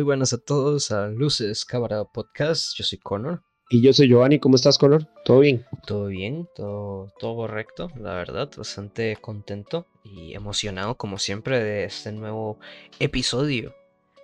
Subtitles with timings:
[0.00, 2.74] Muy buenas a todos a Luces Cámara Podcast.
[2.74, 3.42] Yo soy Connor.
[3.68, 4.38] Y yo soy Giovanni.
[4.38, 5.06] ¿Cómo estás, Connor?
[5.26, 5.66] ¿Todo bien?
[5.86, 8.48] Todo bien, todo, todo correcto, la verdad.
[8.56, 12.58] Bastante contento y emocionado, como siempre, de este nuevo
[12.98, 13.74] episodio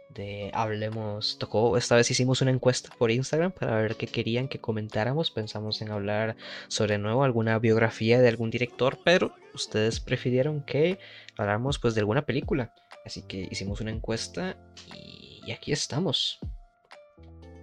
[0.09, 1.37] de Hablemos.
[1.39, 5.31] Tocó, esta vez hicimos una encuesta por Instagram para ver qué querían que comentáramos.
[5.31, 6.37] Pensamos en hablar
[6.69, 10.99] sobre nuevo alguna biografía de algún director, pero ustedes prefirieron que
[11.37, 12.73] habláramos pues de alguna película.
[13.05, 14.57] Así que hicimos una encuesta
[14.97, 16.39] y y aquí estamos.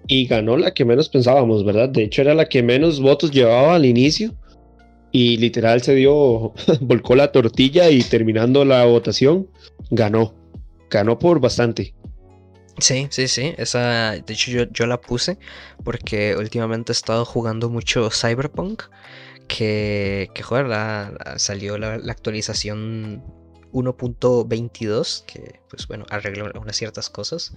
[0.08, 1.90] Y ganó la que menos pensábamos, ¿verdad?
[1.90, 4.34] De hecho era la que menos votos llevaba al inicio.
[5.12, 9.48] Y literal se dio, volcó la tortilla y terminando la votación,
[9.92, 10.34] ganó.
[10.90, 11.94] Ganó por bastante.
[12.80, 13.54] Sí, sí, sí.
[13.58, 15.38] Esa, de hecho, yo, yo la puse
[15.84, 18.84] porque últimamente he estado jugando mucho Cyberpunk.
[19.48, 20.68] Que, que joder,
[21.36, 23.22] salió la, la actualización
[23.74, 27.54] 1.22, que pues bueno, arregla unas ciertas cosas.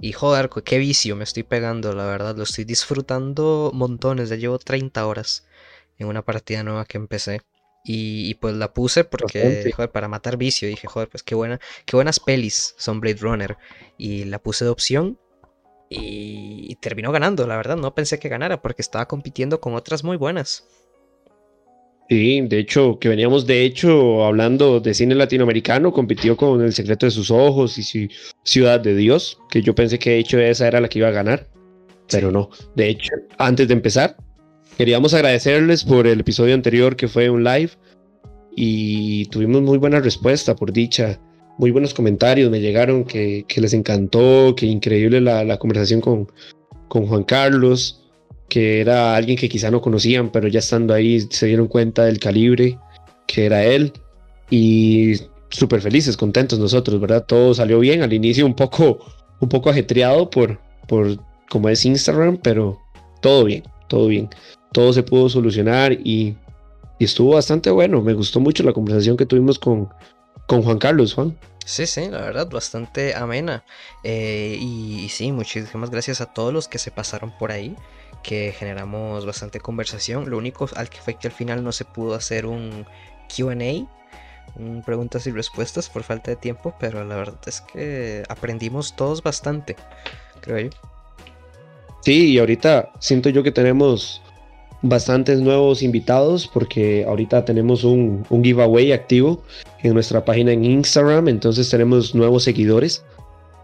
[0.00, 4.58] Y joder, qué vicio me estoy pegando, la verdad, lo estoy disfrutando montones, ya llevo
[4.58, 5.46] 30 horas
[5.98, 7.42] en una partida nueva que empecé.
[7.90, 11.96] Y, pues la puse porque, joder, para matar vicio, dije, joder, pues qué, buena, qué
[11.96, 13.56] buenas pelis son Blade Runner.
[13.96, 15.18] Y la puse de opción
[15.88, 20.04] y, y terminó ganando, la verdad, no pensé que ganara porque estaba compitiendo con otras
[20.04, 20.66] muy buenas.
[22.08, 27.04] Sí, de hecho, que veníamos de hecho hablando de cine latinoamericano, compitió con El secreto
[27.04, 28.08] de sus ojos y
[28.44, 31.12] Ciudad de Dios, que yo pensé que de hecho esa era la que iba a
[31.12, 31.46] ganar,
[32.10, 32.48] pero no.
[32.74, 34.16] De hecho, antes de empezar,
[34.78, 37.72] queríamos agradecerles por el episodio anterior que fue un live
[38.56, 41.20] y tuvimos muy buena respuesta, por dicha.
[41.58, 46.32] Muy buenos comentarios me llegaron que, les encantó, que increíble la, conversación con,
[46.88, 48.07] con Juan Carlos
[48.48, 52.18] que era alguien que quizá no conocían, pero ya estando ahí se dieron cuenta del
[52.18, 52.78] calibre
[53.26, 53.92] que era él
[54.50, 55.20] y
[55.50, 57.24] súper felices, contentos nosotros, ¿verdad?
[57.26, 58.98] Todo salió bien, al inicio un poco,
[59.40, 62.80] un poco ajetreado por, por como es Instagram, pero
[63.20, 64.28] todo bien, todo bien,
[64.72, 66.36] todo se pudo solucionar y,
[66.98, 69.88] estuvo bastante bueno, me gustó mucho la conversación que tuvimos con,
[70.48, 71.38] con Juan Carlos, Juan.
[71.64, 73.62] Sí, sí, la verdad, bastante amena.
[74.02, 77.76] Eh, y, y, sí, muchísimas gracias a todos los que se pasaron por ahí
[78.22, 80.30] que generamos bastante conversación.
[80.30, 82.86] Lo único al que fue que al final no se pudo hacer un
[83.28, 83.86] QA,
[84.56, 89.22] un preguntas y respuestas por falta de tiempo, pero la verdad es que aprendimos todos
[89.22, 89.76] bastante,
[90.40, 90.70] creo yo.
[92.00, 94.22] Sí, y ahorita siento yo que tenemos
[94.82, 99.42] bastantes nuevos invitados porque ahorita tenemos un, un giveaway activo
[99.82, 103.04] en nuestra página en Instagram, entonces tenemos nuevos seguidores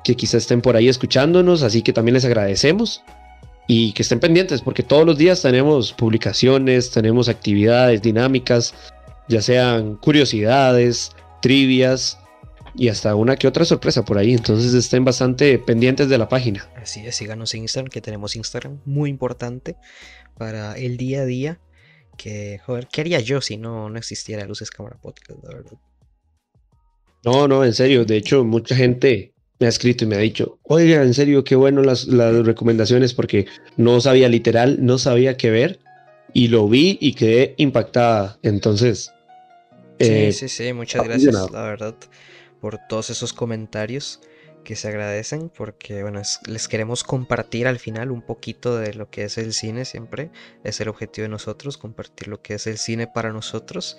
[0.03, 3.03] que quizás estén por ahí escuchándonos, así que también les agradecemos
[3.66, 8.75] y que estén pendientes porque todos los días tenemos publicaciones, tenemos actividades dinámicas,
[9.28, 12.19] ya sean curiosidades, trivias
[12.76, 14.34] y hasta una que otra sorpresa por ahí.
[14.34, 16.69] Entonces estén bastante pendientes de la página.
[16.76, 19.76] Así es, síganos en Instagram, que tenemos Instagram muy importante
[20.36, 21.60] para el día a día.
[22.16, 25.72] Que, joder, ¿qué haría yo si no, no existiera Luces Cámara Podcast, la verdad?
[27.25, 28.04] No, no, en serio.
[28.04, 31.56] De hecho, mucha gente me ha escrito y me ha dicho, oiga, en serio, qué
[31.56, 35.81] bueno las, las recomendaciones porque no sabía literal, no sabía qué ver
[36.32, 38.38] y lo vi y quedé impactada.
[38.43, 39.12] Entonces...
[40.00, 41.94] Sí, eh, sí, sí, muchas gracias, la verdad,
[42.60, 44.20] por todos esos comentarios
[44.64, 49.25] que se agradecen porque bueno les queremos compartir al final un poquito de lo que
[49.25, 50.30] es el cine siempre
[50.64, 53.97] es el objetivo de nosotros compartir lo que es el cine para nosotros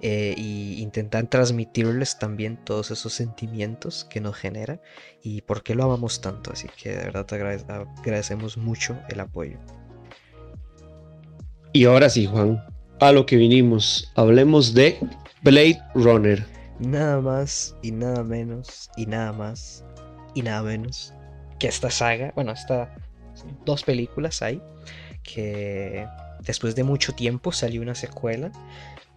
[0.00, 4.80] e intentar transmitirles también todos esos sentimientos que nos genera
[5.22, 6.52] y por qué lo amamos tanto.
[6.52, 9.58] Así que de verdad te agradecemos mucho el apoyo.
[11.72, 12.62] Y ahora sí Juan
[13.00, 14.98] a lo que vinimos hablemos de
[15.42, 16.44] Blade Runner.
[16.80, 19.84] Nada más y nada menos y nada más
[20.38, 21.12] y nada menos
[21.58, 22.94] que esta saga, bueno, esta
[23.64, 24.62] dos películas hay,
[25.24, 26.06] que
[26.40, 28.52] después de mucho tiempo salió una secuela,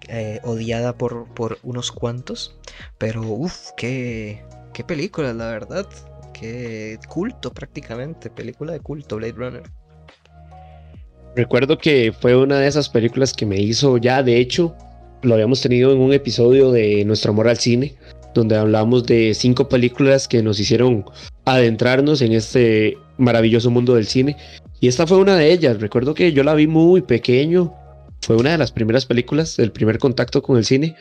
[0.08, 2.56] eh, odiada por, por, unos cuantos,
[2.98, 5.88] pero uff, qué, qué película, la verdad,
[6.34, 9.64] qué culto prácticamente, película de culto, Blade Runner.
[11.36, 14.76] Recuerdo que fue una de esas películas que me hizo ya, de hecho,
[15.22, 17.96] lo habíamos tenido en un episodio de Nuestro Amor al Cine,
[18.34, 21.06] donde hablamos de cinco películas que nos hicieron
[21.46, 24.38] adentrarnos en este maravilloso mundo del cine.
[24.80, 25.80] Y esta fue una de ellas.
[25.80, 27.74] Recuerdo que yo la vi muy pequeño.
[28.22, 30.96] Fue una de las primeras películas, el primer contacto con el cine.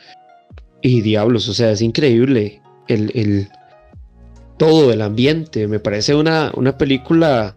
[0.82, 3.49] Y diablos, o sea, es increíble el,
[4.59, 5.67] todo el ambiente.
[5.67, 7.56] Me parece una, una película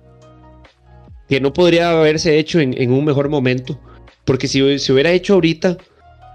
[1.30, 3.80] que no podría haberse hecho en, un mejor momento.
[4.26, 5.78] Porque si se hubiera hecho ahorita,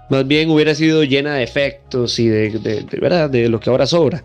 [0.09, 3.29] más bien hubiera sido llena de efectos y de, ¿verdad?
[3.29, 4.23] de lo que ahora sobra.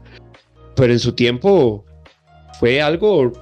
[0.77, 1.85] Pero en su tiempo
[2.59, 3.33] fue algo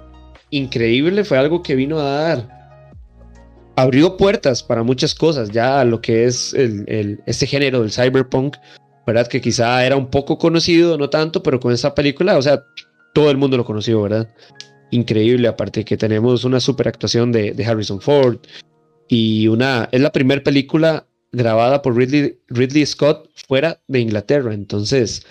[0.50, 2.62] increíble, fue algo que vino a dar
[3.77, 8.56] abrió puertas para muchas cosas, ya lo que es el, este género del cyberpunk,
[9.06, 9.27] ¿verdad?
[9.27, 12.65] Que quizá era un poco conocido, no tanto, pero con esta película, o sea,
[13.15, 14.29] todo el mundo lo conoció, ¿verdad?
[14.91, 18.39] Increíble, aparte que tenemos una super actuación de, Harrison Ford
[19.09, 25.26] y una, es la primera película grabada por Ridley, Ridley Scott fuera de Inglaterra, entonces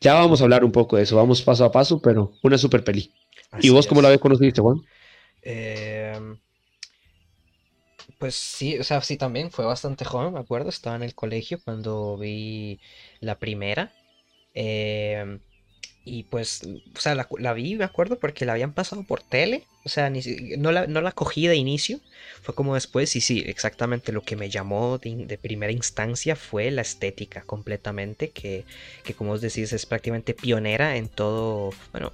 [0.00, 2.82] ya vamos a hablar un poco de eso, vamos paso a paso, pero una super
[2.82, 3.12] peli.
[3.60, 4.80] ¿Y vos cómo la habías conocido, Juan?
[5.42, 6.18] Eh,
[8.18, 11.58] pues sí, o sea, sí también fue bastante joven, me acuerdo, estaba en el colegio
[11.62, 12.80] cuando vi
[13.20, 13.92] la primera.
[14.54, 15.40] Em,
[16.04, 16.62] y pues,
[16.96, 19.64] o sea, la, vi, me acuerdo, porque la habían pasado por tele.
[19.84, 20.20] O sea, ni,
[20.58, 22.00] no, la, no la cogí de inicio.
[22.42, 23.16] Fue como después.
[23.16, 28.30] Y sí, exactamente lo que me llamó de, primera instancia fue la estética completamente.
[28.30, 28.64] Que,
[29.02, 31.70] que, como os decís, es prácticamente pionera en todo.
[31.92, 32.12] Bueno,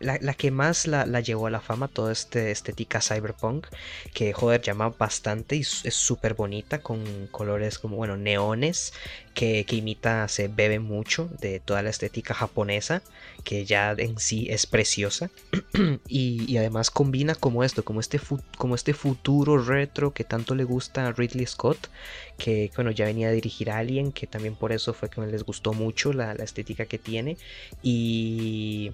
[0.00, 3.66] la, que más la, llevó a la fama, toda esta estética cyberpunk,
[4.14, 8.92] que joder, llama bastante y es súper bonita, con colores como, bueno, neones,
[9.34, 13.02] que, imita, se bebe mucho de toda la estética japonesa,
[13.44, 15.30] que ya en sí es preciosa,
[16.08, 18.20] y, además combina como esto, como este,
[18.56, 21.88] como este futuro retro que tanto le gusta a Ridley Scott,
[22.36, 25.26] que bueno, ya venía a dirigir a Alien, que también por eso fue que me
[25.26, 27.36] les gustó mucho la, la estética que tiene,
[27.82, 28.92] y...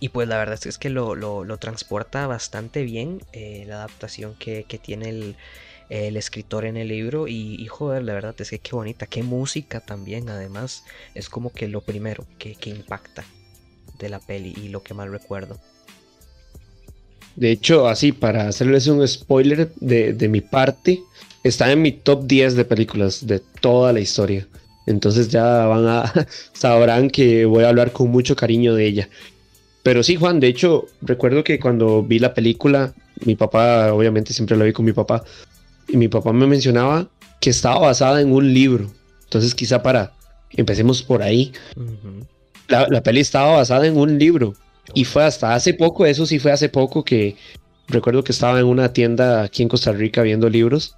[0.00, 4.64] Y pues la verdad es que lo, lo, transporta bastante bien eh, la adaptación que,
[4.82, 5.36] tiene el,
[5.88, 7.28] el, escritor en el libro.
[7.28, 10.28] Y, joder, la verdad es que qué bonita, qué música también.
[10.28, 13.24] Además, es como que lo primero que, impacta
[13.98, 15.58] de la peli y lo que más recuerdo.
[17.36, 21.02] De hecho, así para hacerles un spoiler de, de mi parte,
[21.42, 24.46] está en mi top 10 de películas de toda la historia.
[24.86, 26.12] Entonces ya van a
[26.52, 29.08] sabrán que voy a hablar con mucho cariño de ella.
[29.84, 32.94] Pero sí, Juan, de hecho, recuerdo que cuando vi la película,
[33.24, 35.22] mi papá, obviamente siempre la vi con mi papá,
[35.86, 37.08] y mi papá me mencionaba
[37.38, 38.90] que estaba basada en un libro.
[39.24, 40.14] Entonces, quizá para,
[40.52, 41.52] empecemos por ahí.
[42.66, 44.54] la, la, peli estaba basada en un libro.
[44.94, 47.36] Y fue hasta hace poco, eso sí fue hace poco que
[47.86, 50.96] recuerdo que estaba en una tienda aquí en Costa Rica viendo libros.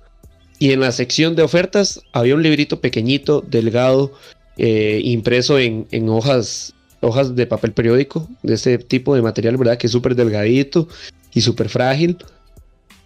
[0.61, 4.13] Y en la sección de ofertas había un librito pequeñito, delgado,
[4.59, 9.79] eh, impreso en, en, hojas hojas de papel periódico, de ese tipo de material, ¿verdad?
[9.79, 10.89] Que es súper delgadito
[11.33, 12.19] y súper frágil.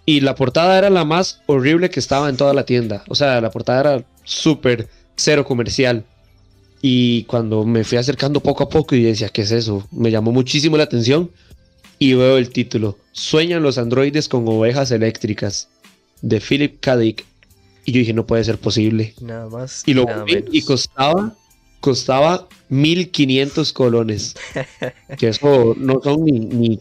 [0.06, 3.04] Y la portada era la más horrible que estaba en toda la tienda.
[3.08, 6.04] O sea, la portada era súper cero comercial.
[6.82, 9.86] Y cuando me fui acercando poco a poco y decía, ¿qué es eso?
[9.90, 11.30] Me llamó muchísimo la atención.
[11.98, 15.68] Y veo el título, Sueñan los androides con ovejas eléctricas,
[16.22, 16.96] de Philip K.
[16.96, 17.26] Dick.
[17.84, 19.14] Y yo dije, no puede ser posible.
[19.20, 19.82] Nada más.
[19.84, 21.34] Y lo vi y costaba
[21.80, 24.34] costaba 1500 colones.
[25.18, 26.78] que eso no son ni,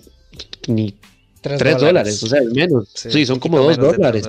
[0.67, 0.95] ni,
[1.41, 2.21] 3, dólares.
[2.23, 2.89] o sea, menos.
[2.93, 4.27] Sí, son como 2 dólares.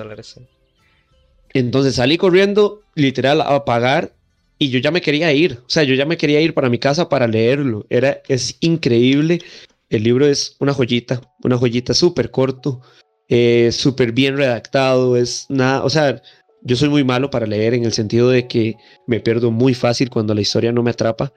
[1.53, 4.13] Entonces salí corriendo, literal, a pagar
[4.57, 5.59] y yo ya me quería ir.
[5.65, 7.85] O sea, yo ya me quería ir para mi casa para leerlo.
[7.89, 9.41] Era, es increíble.
[9.89, 12.81] El libro es una joyita, una joyita súper corto,
[13.27, 15.17] eh, súper bien redactado.
[15.17, 16.21] Es nada, o sea,
[16.63, 18.75] yo soy muy malo para leer en el sentido de que
[19.07, 21.33] me pierdo muy fácil cuando la historia no me atrapa.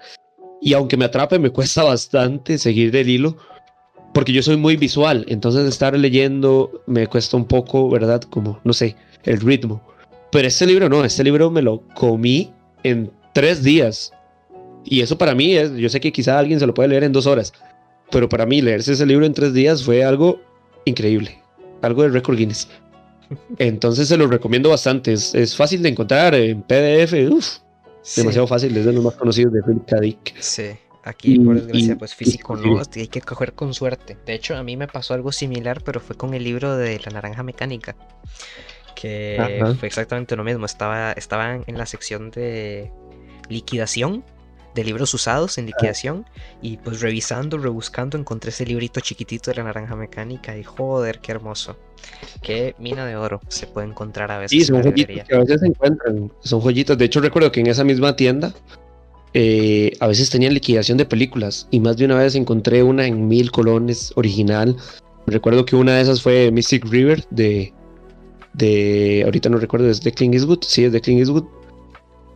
[0.60, 3.36] Y aunque me atrape, me cuesta bastante seguir el hilo,
[4.12, 5.24] porque yo soy muy visual.
[5.28, 8.22] Entonces estar leyendo me cuesta un poco, ¿verdad?
[8.22, 9.82] Como, no sé, el ritmo.
[10.30, 12.52] Pero este libro no, este libro me lo comí
[12.82, 14.12] en tres días.
[14.84, 17.12] Y eso para mí es, yo sé que quizá alguien se lo puede leer en
[17.12, 17.54] dos horas,
[18.10, 20.40] pero para mí leerse ese libro en tres días fue algo
[20.84, 21.38] increíble,
[21.80, 22.68] algo de récord Guinness.
[23.58, 25.12] Entonces se lo recomiendo bastante.
[25.12, 27.14] Es, fácil de encontrar en PDF.
[27.30, 27.58] Uf,
[28.16, 28.76] demasiado fácil.
[28.76, 30.00] Es de los más conocidos de Philip K.
[30.00, 30.34] Dick.
[30.40, 30.70] Sí.
[31.06, 34.16] Aquí, por desgracia, pues físico no, hay que coger con suerte.
[34.24, 37.10] De hecho, a mí me pasó algo similar, pero fue con el libro de La
[37.12, 37.94] Naranja Mecánica.
[38.94, 40.64] Que fue exactamente lo mismo.
[40.64, 42.90] Estaba, estaba en la sección de
[43.50, 44.24] liquidación
[44.74, 46.26] de libros usados en liquidación
[46.60, 51.32] y pues revisando, rebuscando encontré ese librito chiquitito de la naranja mecánica y joder, qué
[51.32, 51.76] hermoso.
[52.42, 54.58] Qué mina de oro se puede encontrar a veces.
[54.58, 56.98] Sí, son joyitas que a veces se encuentran, son joyitas.
[56.98, 58.52] De hecho recuerdo que en esa misma tienda
[59.32, 63.26] eh, a veces tenían liquidación de películas y más de una vez encontré una en
[63.28, 64.76] mil colones original.
[65.26, 67.72] Recuerdo que una de esas fue Mystic River de,
[68.52, 71.44] de ahorita no recuerdo, es de Clint Eastwood, sí, es de Clint Eastwood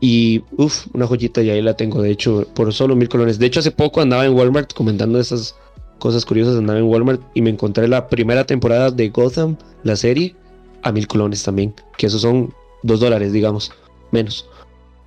[0.00, 3.38] y uff, una joyita y ahí la tengo, de hecho, por solo mil colones.
[3.38, 5.56] De hecho, hace poco andaba en Walmart comentando esas
[5.98, 10.36] cosas curiosas, andaba en Walmart y me encontré la primera temporada de Gotham, la serie,
[10.82, 13.72] a mil colones también, que esos son dos dólares, digamos,
[14.12, 14.48] menos.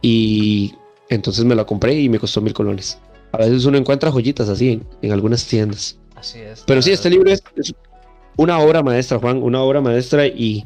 [0.01, 0.74] Y
[1.10, 2.98] entonces me la compré y me costó mil colones.
[3.31, 5.98] A veces uno encuentra joyitas así en, algunas tiendas.
[6.15, 6.63] Así es.
[6.67, 7.41] Pero sí, este libro es,
[8.36, 10.65] una obra maestra, Juan, una obra maestra y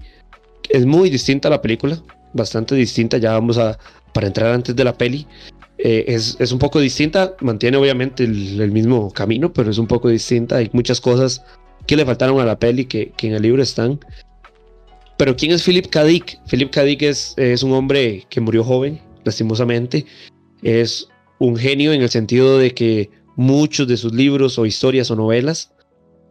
[0.69, 2.01] es muy distinta a la película,
[2.33, 3.17] bastante distinta.
[3.17, 3.77] Ya vamos a,
[4.15, 5.27] para entrar antes de la peli,
[5.77, 10.55] eh, es, un poco distinta, mantiene obviamente el, mismo camino, pero es un poco distinta.
[10.55, 11.43] Hay muchas cosas
[11.85, 13.99] que le faltaron a la peli que, en el libro están.
[15.17, 16.05] Pero ¿quién es Philip K.
[16.49, 16.83] Philip K.
[17.01, 20.05] Es, es un hombre que murió joven, lastimosamente.
[20.63, 25.17] Es un genio en el sentido de que muchos de sus libros o historias o
[25.17, 25.73] novelas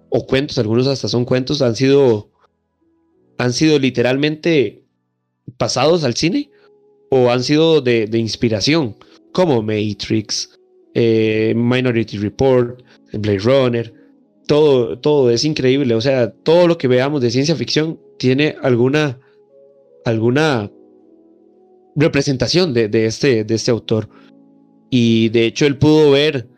[0.08, 2.30] o cuentos, algunos hasta son cuentos, han sido
[3.36, 4.84] han sido literalmente
[5.58, 6.50] pasados al cine
[7.16, 8.96] o han sido de, inspiración,
[9.30, 10.58] como Matrix,
[10.94, 13.94] eh, Minority Report, Blade Runner,
[14.48, 15.94] todo, todo es increíble.
[15.94, 19.20] O sea, todo lo que veamos de ciencia ficción tiene alguna,
[20.04, 20.72] alguna
[21.94, 24.08] representación de, este, de este autor.
[24.90, 26.48] Y de hecho él pudo ver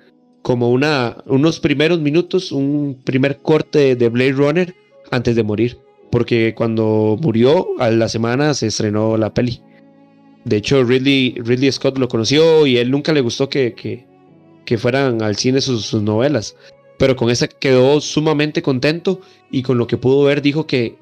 [0.40, 4.75] como una, unos primeros minutos, un primer corte de Blade Runner
[5.10, 5.76] antes de morir.
[6.10, 9.60] Porque cuando murió, a la semana se estrenó la peli.
[10.46, 13.74] De hecho, Ridley, Ridley Scott lo conoció y él nunca le gustó que,
[14.64, 16.54] que, fueran al cine sus, novelas.
[17.00, 20.96] Pero con esa quedó sumamente contento y con lo que pudo ver dijo que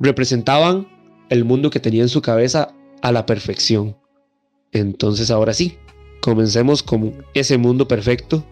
[0.00, 0.88] representaban
[1.28, 3.94] el mundo que tenía en su cabeza a la perfección.
[4.72, 5.76] Entonces ahora sí,
[6.22, 8.42] comencemos con ese mundo perfecto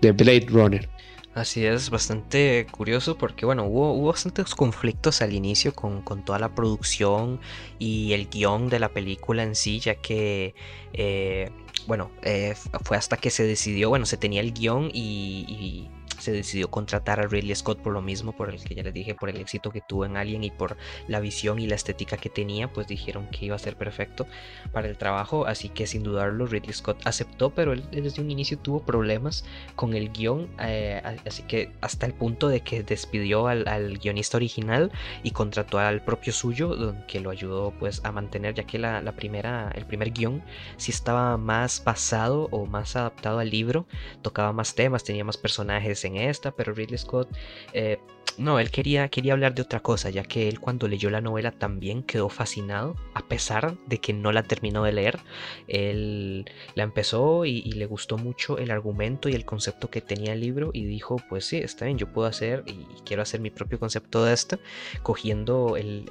[0.00, 0.88] de Blade Runner.
[1.36, 6.54] Así es, bastante curioso porque bueno, hubo, hubo bastantes conflictos al inicio con, toda la
[6.54, 7.40] producción
[7.78, 10.54] y el guion de la película en sí, ya que
[10.94, 11.50] eh,
[11.86, 15.90] bueno, eh, fue hasta que se decidió, bueno, se tenía el guion y
[16.26, 19.14] se decidió contratar a Ridley Scott por lo mismo, por el que ya les dije,
[19.14, 22.28] por el éxito que tuvo en Alien y por la visión y la estética que
[22.28, 24.26] tenía, pues dijeron que iba a ser perfecto
[24.72, 28.58] para el trabajo, así que sin dudarlo Ridley Scott aceptó, pero él desde un inicio
[28.58, 29.44] tuvo problemas
[29.76, 33.64] con el guion, eh, así que hasta el punto de que despidió al,
[33.98, 34.90] guionista original
[35.22, 39.70] y contrató al propio suyo, que lo ayudó pues a mantener, ya que la, primera,
[39.76, 40.42] el primer guion
[40.76, 43.86] sí estaba más basado o más adaptado al libro,
[44.22, 47.28] tocaba más temas, tenía más personajes en esta, pero Ridley Scott,
[47.72, 47.98] eh,
[48.38, 51.52] no, él quería, quería hablar de otra cosa, ya que él cuando leyó la novela
[51.52, 55.20] también quedó fascinado, a pesar de que no la terminó de leer.
[55.68, 56.44] Él
[56.74, 60.70] la empezó y, le gustó mucho el argumento y el concepto que tenía el libro
[60.74, 64.24] y dijo, pues sí, está bien, yo puedo hacer y quiero hacer mi propio concepto
[64.24, 64.58] de esto,
[65.02, 66.04] cogiendo el,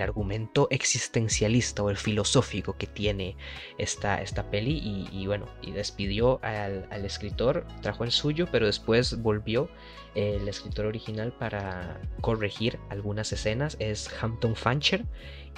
[0.00, 3.36] argumento existencialista o el filosófico que tiene
[3.78, 9.22] esta, esta peli y, bueno, y despidió al, al escritor, trajo el suyo, pero después
[9.22, 9.43] volvió
[10.14, 15.04] el escritor original para corregir algunas escenas es Hampton Fancher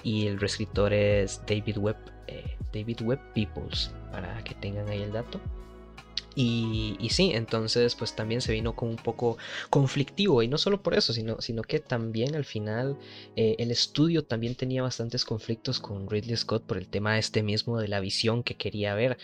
[0.03, 5.13] y el reescritor es David Webb, eh, David Webb Peoples, para que tengan ahí el
[5.13, 5.41] dato.
[6.39, 9.39] Y, sí, entonces pues también se vino como un poco
[9.71, 12.99] conflictivo y no solo por eso, sino, sino que también al final
[13.37, 17.79] eh, el estudio también tenía bastantes conflictos con Ridley Scott por el tema este mismo
[17.79, 19.17] de la visión que quería ver,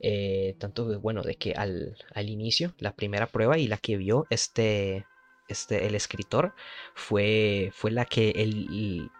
[0.00, 4.26] eh, tanto bueno, de que al, al, inicio, la primera prueba y la que vio
[4.30, 5.06] este,
[5.48, 6.54] este el escritor
[6.94, 9.10] fue, fue la que el,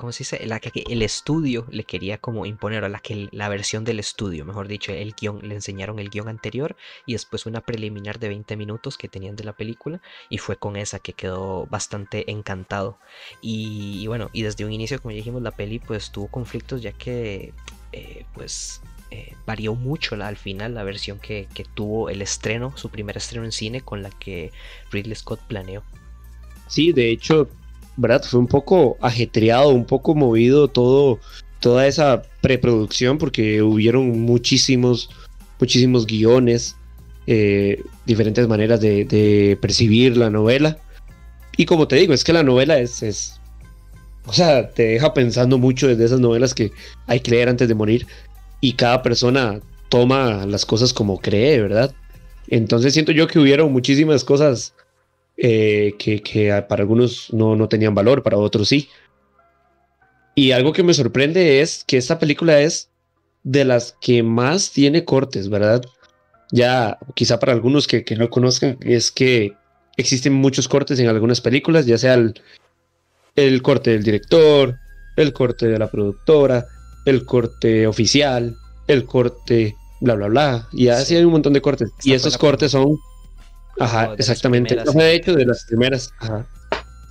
[0.00, 0.46] ¿cómo se dice?
[0.46, 4.44] La que el estudio le quería como imponer, o la que la versión del estudio,
[4.44, 8.56] mejor dicho, el guion, le enseñaron el guion anterior y después una preliminar de 20
[8.56, 12.98] minutos que tenían de la película y fue con esa que quedó bastante encantado.
[13.42, 16.92] Y, bueno, y desde un inicio, como ya dijimos, la peli pues tuvo conflictos ya
[16.92, 17.52] que
[17.92, 18.80] eh, pues
[19.12, 23.50] eh, varió mucho al final la versión que, tuvo el estreno, su primer estreno en
[23.50, 24.52] cine con la que
[24.92, 25.82] Ridley Scott planeó.
[26.68, 27.48] Sí, de hecho,
[27.96, 28.22] ¿verdad?
[28.22, 31.18] Fue un poco ajetreado, un poco movido todo,
[31.58, 35.10] toda esa preproducción porque hubieron muchísimos,
[35.58, 36.76] muchísimos guiones,
[37.26, 40.78] eh, diferentes maneras de, percibir la novela.
[41.56, 43.40] Y como te digo, es que la novela es, es,
[44.24, 46.70] o sea, te deja pensando mucho desde esas novelas que
[47.08, 48.06] hay que leer antes de morir
[48.60, 51.94] y cada persona toma las cosas como cree, ¿verdad?
[52.48, 54.74] Entonces siento yo que hubieron muchísimas cosas
[55.36, 58.88] eh, que, para algunos no, no tenían valor, para otros sí.
[60.34, 62.90] Y algo que me sorprende es que esta película es
[63.42, 65.82] de las que más tiene cortes, ¿verdad?
[66.52, 69.52] Ya, quizá para algunos que, que, no conozcan, es que
[69.96, 72.40] existen muchos cortes en algunas películas, ya sea el,
[73.36, 74.78] el, corte del director,
[75.16, 76.66] el corte de la productora,
[77.10, 80.68] el corte oficial, el corte bla, bla, bla.
[80.72, 81.90] Y así hay un montón de cortes.
[82.02, 82.98] y esos cortes son
[83.78, 84.76] Ajá, exactamente.
[84.76, 86.12] de hecho de las primeras.
[86.18, 86.46] Ajá.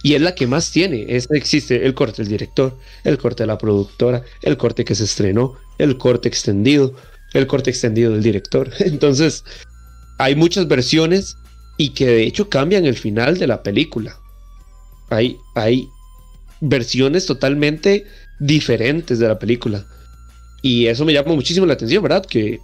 [0.02, 1.06] Y es la que más tiene.
[1.10, 5.04] Es, existe el corte del director, el corte de la productora, el corte que se
[5.04, 6.94] estrenó, el corte extendido,
[7.34, 8.70] el corte extendido del director.
[8.80, 9.44] Entonces,
[10.18, 11.36] hay muchas versiones
[11.78, 14.18] y que de hecho cambian el final de la película.
[15.10, 15.88] Hay, hay
[16.62, 18.06] versiones totalmente
[18.40, 19.86] diferentes de la película.
[20.62, 22.26] Y eso me llama muchísimo la atención, ¿verdad?
[22.26, 22.60] Que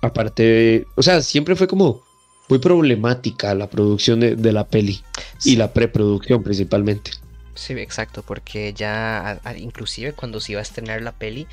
[0.00, 2.02] aparte, o sea, siempre fue como
[2.48, 5.02] muy problemática la producción de, la peli
[5.44, 7.12] y la preproducción principalmente.
[7.54, 11.46] Sí, exacto, porque ya inclusive cuando se iba a estrenar la peli,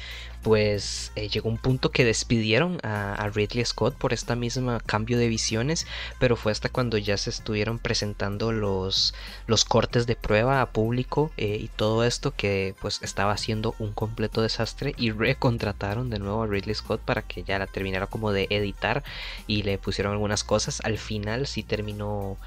[0.47, 5.27] pues eh, llegó un punto que despidieron a, Ridley Scott por esta misma cambio de
[5.27, 5.85] visiones,
[6.19, 9.13] pero fue hasta cuando ya se estuvieron presentando los,
[9.45, 13.91] los cortes de prueba a público eh, y todo esto que pues estaba haciendo un
[13.91, 18.31] completo desastre y recontrataron de nuevo a Ridley Scott para que ya la terminara como
[18.31, 19.03] de editar
[19.47, 20.79] y le pusieron algunas cosas.
[20.85, 22.37] Al final sí terminó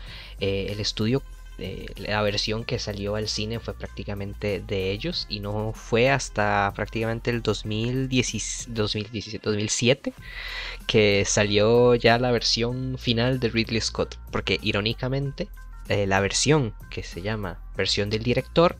[0.40, 1.22] eh, el estudio
[1.96, 7.30] la versión que salió al cine fue prácticamente de ellos y no fue hasta prácticamente
[7.30, 8.72] el 2017,
[9.42, 10.12] 2007
[10.86, 14.18] que salió ya la versión final de Ridley Scott.
[14.30, 15.48] Porque irónicamente,
[15.88, 18.76] eh, la versión que se llama versión del director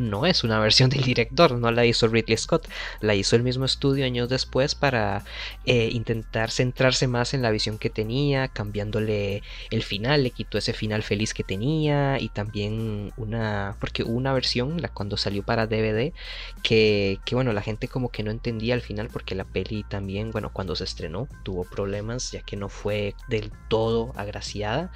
[0.00, 2.68] no es una versión del director, no la hizo Ridley Scott,
[3.00, 5.24] la hizo el mismo estudio años después para
[5.66, 10.72] eh, intentar centrarse más en la visión que tenía, cambiándole el final, le quitó ese
[10.72, 15.66] final feliz que tenía y también una, porque hubo una versión, la cuando salió para
[15.66, 16.12] DVD,
[16.62, 20.30] que, que bueno, la gente como que no entendía al final porque la peli también,
[20.30, 24.92] bueno, cuando se estrenó tuvo problemas ya que no fue del todo agraciada,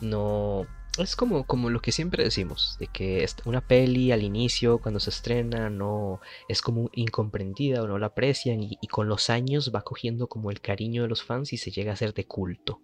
[0.00, 0.66] no
[0.98, 5.10] es como, como lo que siempre decimos, de que una peli al inicio, cuando se
[5.10, 10.28] estrena, no es como incomprendida o no la aprecian y, con los años va cogiendo
[10.28, 12.80] como el cariño de los fans y se llega a ser de culto,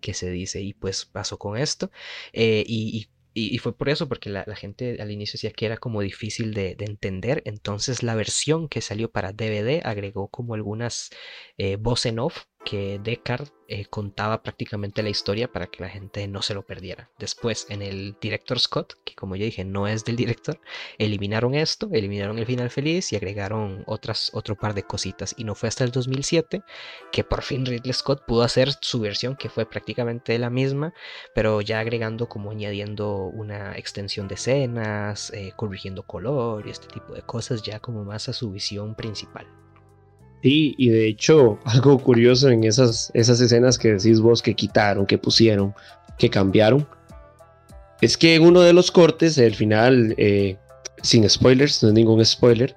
[0.00, 1.90] que se dice, y pues pasó con esto,
[2.32, 3.08] eh, y,
[3.58, 7.42] fue por eso, porque la, gente al inicio decía que era como difícil de, entender.
[7.44, 11.10] Entonces la versión que salió para DVD agregó como algunas
[11.58, 16.42] eh, en off que Deckard eh, contaba prácticamente la historia para que la gente no
[16.42, 17.10] se lo perdiera.
[17.16, 20.60] Después, en el director Scott, que como yo dije no es del director,
[20.98, 25.32] eliminaron esto, eliminaron el final feliz y agregaron otras, otro par de cositas.
[25.38, 26.62] Y no fue hasta el 2007
[27.12, 30.92] que por fin Ridley Scott pudo hacer su versión, que fue prácticamente la misma,
[31.36, 37.14] pero ya agregando como añadiendo una extensión de escenas, eh, corrigiendo color y este tipo
[37.14, 39.46] de cosas, ya como más a su visión principal.
[40.46, 45.04] Sí, y de hecho, algo curioso en esas, esas escenas que decís vos que quitaron,
[45.04, 45.74] que pusieron,
[46.18, 46.86] que cambiaron,
[48.00, 50.56] es que en uno de los cortes, el final, eh,
[51.02, 52.76] sin spoilers, no es ningún spoiler,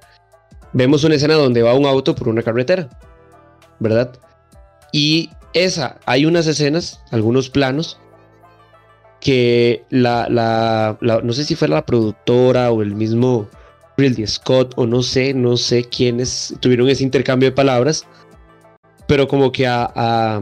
[0.73, 2.89] vemos una escena donde va un auto por una carretera,
[3.77, 4.13] ¿verdad?
[4.91, 7.99] Y esa, hay unas escenas, algunos planos,
[9.21, 13.47] que la, no sé si fue la productora o el mismo
[13.99, 18.05] Ridley Scott o no sé, no sé quiénes tuvieron ese intercambio de palabras,
[19.07, 20.41] pero como que a,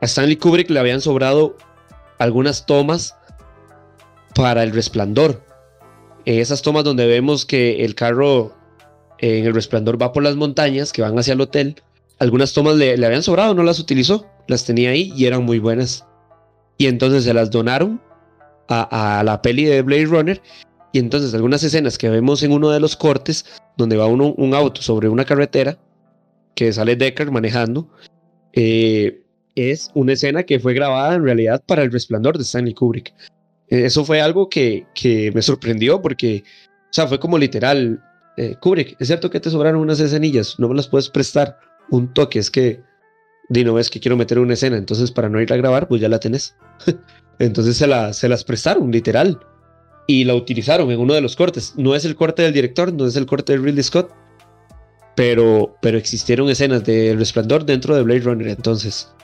[0.00, 1.56] Stanley Kubrick le habían sobrado
[2.18, 3.16] algunas tomas
[4.34, 5.42] para el resplandor.
[6.24, 8.54] Esas tomas donde vemos que el carro
[9.18, 11.82] en el resplandor va por las montañas que van hacia el hotel.
[12.18, 15.58] Algunas tomas le, le, habían sobrado, no las utilizó, las tenía ahí y eran muy
[15.58, 16.06] buenas.
[16.78, 18.00] Y entonces se las donaron
[18.68, 20.42] a, a la peli de Blade Runner
[20.92, 23.44] y entonces algunas escenas que vemos en uno de los cortes,
[23.76, 25.78] donde va uno, un auto sobre una carretera,
[26.54, 27.88] que sale Decker manejando,
[28.52, 29.22] eh,
[29.54, 33.14] es una escena que fue grabada en realidad para El Resplandor de Stanley Kubrick.
[33.68, 38.02] Eh, eso fue algo que, que, me sorprendió porque, o sea, fue como literal,
[38.36, 41.56] eh, Kubrick, es cierto que te sobraron unas escenillas, no me las puedes prestar
[41.90, 42.82] un toque, es que,
[43.48, 46.00] di, no ves que quiero meter una escena, entonces para no ir a grabar, pues
[46.00, 46.56] ya la tenés.
[47.38, 49.38] entonces se, la, se las prestaron, literal
[50.10, 51.74] y la utilizaron en uno de los cortes.
[51.76, 54.12] No es el corte del director, no es el corte de Ridley Scott,
[55.14, 59.14] pero, pero existieron escenas de Resplandor dentro de Blade Runner entonces.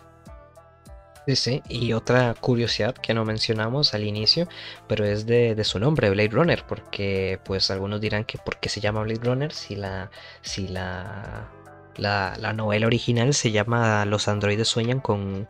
[1.27, 4.46] Sí, sí, y otra curiosidad que no mencionamos al inicio,
[4.87, 8.81] pero es de, su nombre, Blade Runner, porque pues algunos dirán que por qué se
[8.81, 11.51] llama Blade Runner si la, si la,
[11.96, 15.49] la novela original se llama Los androides sueñan con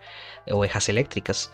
[0.51, 1.53] ovejas eléctricas.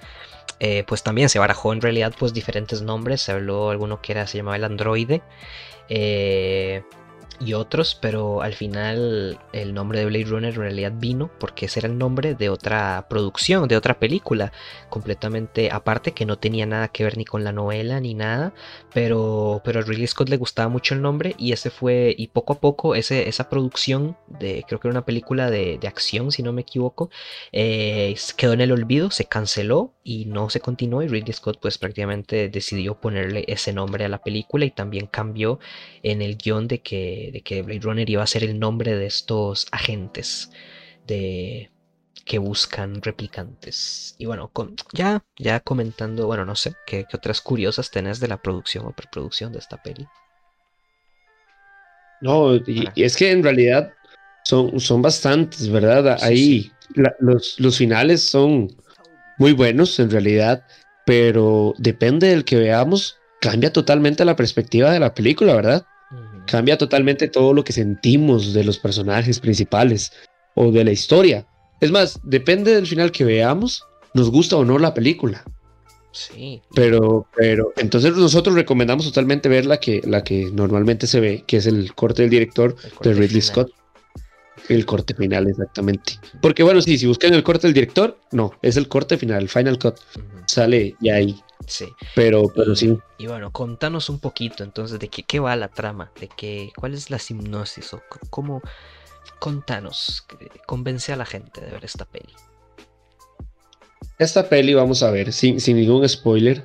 [0.64, 3.20] Eh, pues también se barajó en realidad pues diferentes nombres.
[3.20, 5.20] Se habló alguno que era, se llamaba el androide.
[5.88, 6.84] Eh,
[7.44, 11.80] y otros, pero al final el nombre de Blade Runner en realidad vino porque ese
[11.80, 14.52] era el nombre de otra producción, de otra película,
[14.88, 18.52] completamente aparte, que no tenía nada que ver ni con la novela ni nada,
[18.92, 22.54] pero, pero a Ridley Scott le gustaba mucho el nombre y ese fue, y poco
[22.54, 26.52] a poco ese, esa producción, de, creo que era una película de, acción, si no
[26.52, 27.10] me equivoco,
[27.50, 31.78] eh, quedó en el olvido, se canceló y no se continuó y Ridley Scott pues
[31.78, 35.58] prácticamente decidió ponerle ese nombre a la película y también cambió
[36.02, 39.06] en el guion de que de que Blade Runner iba a ser el nombre de
[39.06, 40.50] estos agentes
[41.06, 41.70] de
[42.26, 44.14] que buscan replicantes.
[44.18, 44.52] Y bueno,
[44.92, 49.50] ya, ya comentando, bueno, no sé, ¿qué, otras curiosas tenés de la producción o preproducción
[49.50, 50.06] de esta peli?
[52.20, 53.92] No, y, es que en realidad
[54.44, 56.18] son, son bastantes, ¿verdad?
[56.22, 56.70] Ahí
[57.18, 58.68] los, los finales son
[59.38, 60.64] muy buenos en realidad,
[61.06, 65.86] pero depende del que veamos, cambia totalmente la perspectiva de la película, ¿verdad?
[66.46, 70.12] Cambia totalmente todo lo que sentimos de los personajes principales
[70.54, 71.46] o de la historia.
[71.80, 75.44] Es más, depende del final que veamos, nos gusta o no la película.
[76.12, 76.60] Sí.
[76.74, 81.56] Pero, pero, entonces nosotros recomendamos totalmente ver la que, la que normalmente se ve, que
[81.56, 83.72] es el corte del director de Ridley Scott.
[84.68, 86.20] El corte final, exactamente.
[86.40, 89.48] Porque bueno, sí, si buscan el corte del director, no, es el corte final, el
[89.48, 89.96] final cut.
[90.46, 91.40] Sale ya ahí.
[91.66, 91.92] Sí.
[92.14, 92.98] Pero, pero sí.
[93.18, 96.94] Y bueno, contanos un poquito entonces de qué, qué va la trama, de qué, cuál
[96.94, 98.62] es la hipnosis o cómo,
[99.38, 100.26] contanos,
[100.66, 102.32] convence a la gente de ver esta peli.
[104.18, 106.64] Esta peli vamos a ver, sin, sin ningún spoiler.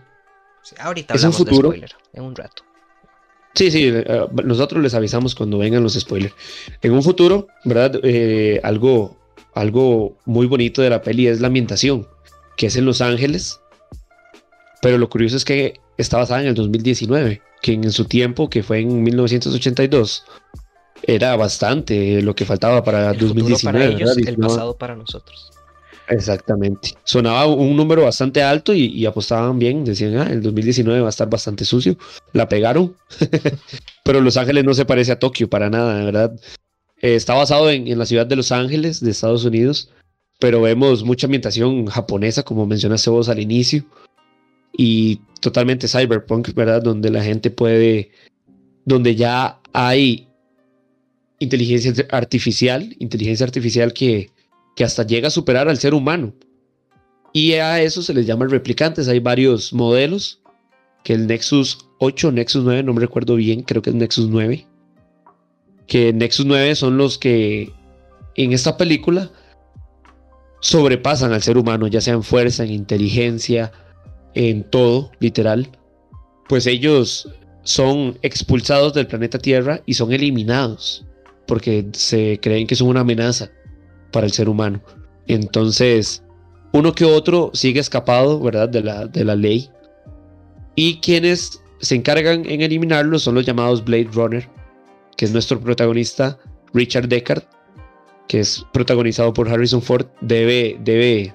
[0.79, 1.69] ahorita es un futuro.
[1.69, 2.63] spoiler, en un rato.
[3.55, 6.35] Sí, sí, eh, nosotros les avisamos cuando vengan los spoilers.
[6.83, 7.99] En un futuro, ¿verdad?
[8.03, 9.17] Eh, algo,
[9.55, 12.07] algo muy bonito de la peli es la ambientación,
[12.55, 13.59] que es en Los Ángeles.
[14.81, 18.63] Pero lo curioso es que está basada en el 2019, que en su tiempo, que
[18.63, 20.23] fue en 1982,
[21.03, 23.79] era bastante lo que faltaba para el 2019.
[23.79, 25.51] Para ellos, el pasado para nosotros.
[26.09, 26.93] Exactamente.
[27.03, 29.83] Sonaba un número bastante alto y, apostaban bien.
[29.83, 31.97] Decían, ah, el 2019 va a estar bastante sucio.
[32.33, 32.95] La pegaron.
[34.03, 36.33] Pero Los Ángeles no se parece a Tokio para nada, ¿verdad?
[37.01, 39.89] Eh, está basado en, la ciudad de Los Ángeles, de Estados Unidos.
[40.39, 43.83] Pero vemos mucha ambientación japonesa, como mencionaste vos al inicio.
[44.77, 46.81] Y totalmente cyberpunk, ¿verdad?
[46.81, 48.11] Donde la gente puede.
[48.85, 50.27] Donde ya hay
[51.39, 54.29] inteligencia artificial, inteligencia artificial que,
[54.75, 56.33] que hasta llega a superar al ser humano.
[57.33, 59.07] Y a eso se les llama replicantes.
[59.07, 60.41] Hay varios modelos,
[61.03, 64.65] que el Nexus 8, Nexus 9, no me recuerdo bien, creo que es Nexus 9.
[65.87, 67.71] Que Nexus 9 son los que
[68.35, 69.31] en esta película
[70.59, 73.71] sobrepasan al ser humano, ya sea en fuerza, en inteligencia,
[74.37, 75.67] en todo, literal.
[76.47, 77.27] Pues ellos
[77.63, 81.03] son expulsados del planeta Tierra y son eliminados
[81.47, 83.49] porque se creen que son una amenaza
[84.11, 84.81] para el ser humano.
[85.25, 86.23] Entonces,
[86.71, 88.69] uno que otro sigue escapado, ¿verdad?
[88.69, 89.69] De la, de la ley.
[90.75, 94.47] Y quienes se encargan en eliminarlos son los llamados Blade Runner,
[95.15, 96.37] que es nuestro protagonista
[96.73, 97.43] Richard Deckard,
[98.27, 101.33] que es protagonizado por Harrison Ford, debe, debe,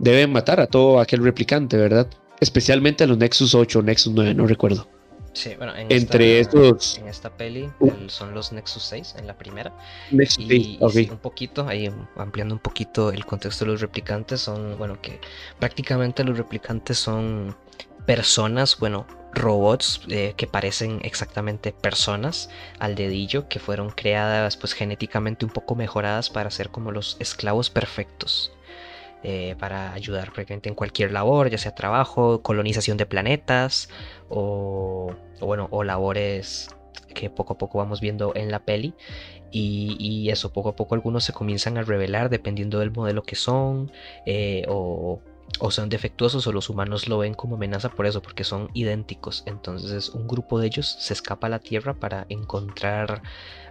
[0.00, 2.08] debe matar a todo aquel replicante, ¿verdad?
[2.40, 4.88] Especialmente a los Nexus 8 Nexus 9, no recuerdo.
[5.32, 6.98] Sí, bueno, en entre esta, estos.
[6.98, 7.70] En esta peli
[8.08, 9.72] son los Nexus 6 en la primera.
[10.10, 15.00] Nexus y, un poquito, ahí ampliando un poquito el contexto de los replicantes, son, bueno,
[15.00, 15.20] que
[15.60, 17.54] prácticamente los replicantes son
[18.06, 25.44] personas, bueno, robots eh, que parecen exactamente personas al dedillo, que fueron creadas pues genéticamente
[25.44, 28.50] un poco mejoradas para ser como los esclavos perfectos.
[29.22, 33.90] Eh, para ayudar prácticamente en cualquier labor, ya sea trabajo, colonización de planetas
[34.30, 36.70] o, bueno, o labores
[37.14, 38.94] que poco a poco vamos viendo en la peli.
[39.52, 43.90] Y, eso, poco a poco algunos se comienzan a revelar dependiendo del modelo que son
[44.24, 45.20] eh, o,
[45.58, 49.42] o son defectuosos o los humanos lo ven como amenaza por eso, porque son idénticos.
[49.46, 53.22] Entonces un grupo de ellos se escapa a la Tierra para encontrar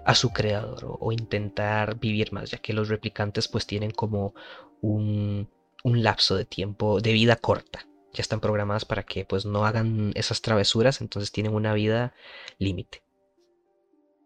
[0.06, 4.34] a su creador o, intentar vivir más, ya que los replicantes pues tienen como
[4.82, 5.48] un,
[5.84, 7.88] lapso de tiempo de vida corta.
[8.14, 12.14] Ya están programadas para que pues no hagan esas travesuras, entonces tienen una vida
[12.58, 13.04] límite.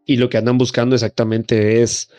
[0.06, 2.10] Y lo que andan buscando exactamente es,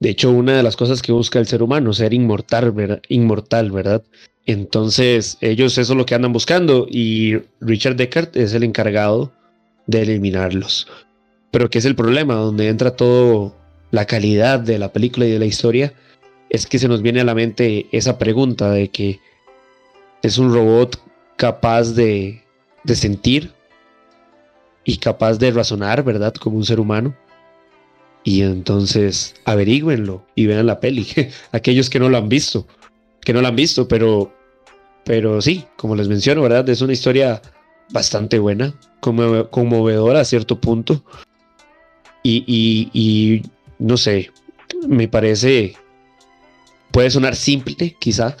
[0.00, 3.02] de hecho, una de las cosas que busca el ser humano, ser inmortal, ¿verdad?
[3.08, 4.04] Inmortal, ¿verdad?
[4.46, 9.32] Entonces, ellos eso es lo que andan buscando y Richard Deckard es el encargado
[9.86, 10.86] de eliminarlos.
[11.50, 12.34] Pero ¿qué es el problema?
[12.34, 13.56] Donde entra todo
[13.90, 15.94] la calidad de la película y de la historia,
[16.50, 19.20] es que se nos viene a la mente esa pregunta de que
[20.22, 21.00] es un robot
[21.36, 22.42] capaz de,
[22.84, 23.52] de sentir
[24.84, 26.34] y capaz de razonar, ¿verdad?
[26.34, 27.14] Como un ser humano.
[28.24, 31.06] Y entonces averigüenlo y vean la peli.
[31.52, 32.66] Aquellos que no lo han visto,
[33.20, 34.32] que no lo han visto, pero,
[35.04, 36.68] pero sí, como les menciono, ¿verdad?
[36.68, 37.40] Es una historia
[37.90, 41.02] bastante buena, conmovedora a cierto punto.
[42.22, 42.44] Y,
[42.92, 43.42] y
[43.78, 44.30] no sé,
[44.86, 45.76] me parece
[46.90, 48.36] puede sonar simple, quizá,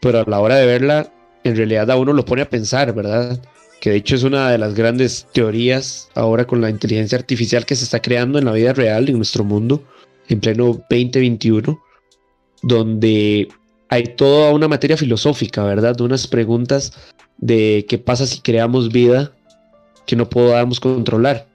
[0.00, 1.12] pero a la hora de verla,
[1.44, 3.40] en realidad a uno lo pone a pensar, ¿verdad?
[3.80, 7.76] Que de hecho es una de las grandes teorías ahora con la inteligencia artificial que
[7.76, 9.82] se está creando en la vida real, en nuestro mundo,
[10.28, 11.82] en pleno 2021,
[12.62, 13.48] donde
[13.88, 16.00] hay toda una materia filosófica, ¿verdad?
[16.00, 16.92] Unas preguntas
[17.38, 19.32] de qué pasa si creamos vida
[20.06, 21.46] que no podamos controlar.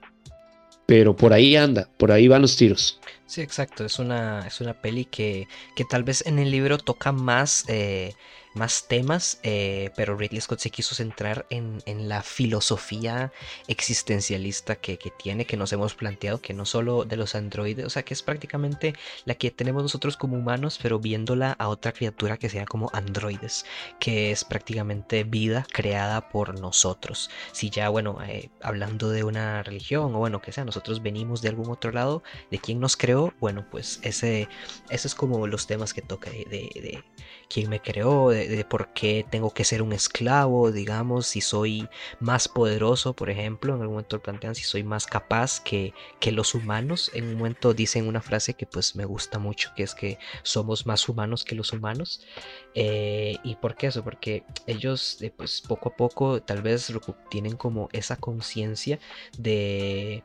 [0.86, 3.00] Pero por ahí anda, por ahí van los tiros.
[3.28, 3.86] Sí, exacto.
[3.86, 8.16] Es una, es una peli que, que tal vez en el libro toca más eh,
[8.58, 13.32] más temas, eh, pero Ridley Scott se quiso centrar en, la filosofía
[13.68, 18.04] existencialista que, tiene, que nos hemos planteado, que no solo de los androides, o sea,
[18.04, 18.94] que es prácticamente
[19.26, 23.66] la que tenemos nosotros como humanos, pero viéndola a otra criatura que sea como androides,
[24.00, 27.30] que es prácticamente vida creada por nosotros.
[27.52, 31.50] Si ya, bueno, eh, hablando de una religión o bueno, que sea, nosotros venimos de
[31.50, 34.50] algún otro lado, de quién nos creó, bueno, pues ese,
[34.90, 37.04] es como los temas que toca de
[37.50, 41.88] quién me creó, de, por qué tengo que ser un esclavo, digamos, si soy
[42.20, 46.56] más poderoso, por ejemplo, en algún momento plantean si soy más capaz que, que los
[46.56, 50.18] humanos, en un momento dicen una frase que pues me gusta mucho, que es que
[50.44, 52.22] somos más humanos que los humanos.
[52.76, 54.04] Eh, ¿Y por qué eso?
[54.04, 56.92] Porque ellos eh, pues poco a poco tal vez
[57.30, 59.00] tienen como esa conciencia
[59.38, 60.24] de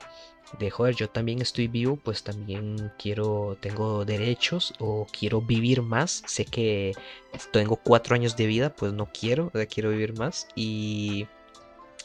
[0.59, 6.23] de joder, yo también estoy vivo, pues también quiero, tengo derechos o quiero vivir más.
[6.27, 6.93] Sé que
[7.53, 10.49] tengo cuatro años de vida, pues no quiero, quiero vivir más.
[10.55, 11.27] Y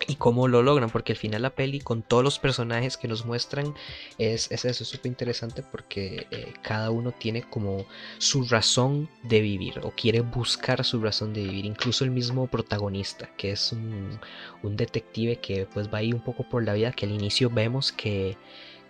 [0.06, 3.26] y cómo lo logran, porque al final la peli con todos los personajes que nos
[3.26, 3.74] muestran
[4.18, 7.86] es, es eso, es súper interesante porque eh, cada uno tiene como
[8.18, 13.30] su razón de vivir o quiere buscar su razón de vivir, incluso el mismo protagonista,
[13.38, 14.20] que es un,
[14.64, 18.38] detective que pues va ahí un poco por la vida, que al inicio vemos que,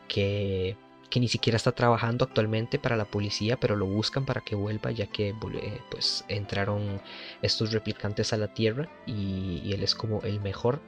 [0.08, 0.76] que,
[1.15, 5.08] ni siquiera está trabajando actualmente para la policía, pero lo buscan para que vuelva ya
[5.08, 7.02] que eh, pues entraron
[7.41, 10.80] estos replicantes a la Tierra y él es como el mejor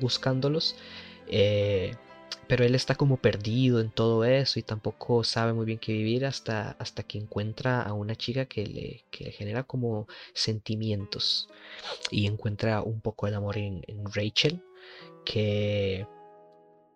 [0.00, 0.76] buscándolos.
[1.28, 1.94] Eh,
[2.48, 6.24] pero él está como perdido en todo eso y tampoco sabe muy bien qué vivir
[6.24, 11.48] hasta, hasta que encuentra a una chica que le, genera como sentimientos
[12.10, 13.82] y encuentra un poco el amor en,
[14.14, 14.62] Rachel
[15.26, 16.06] que,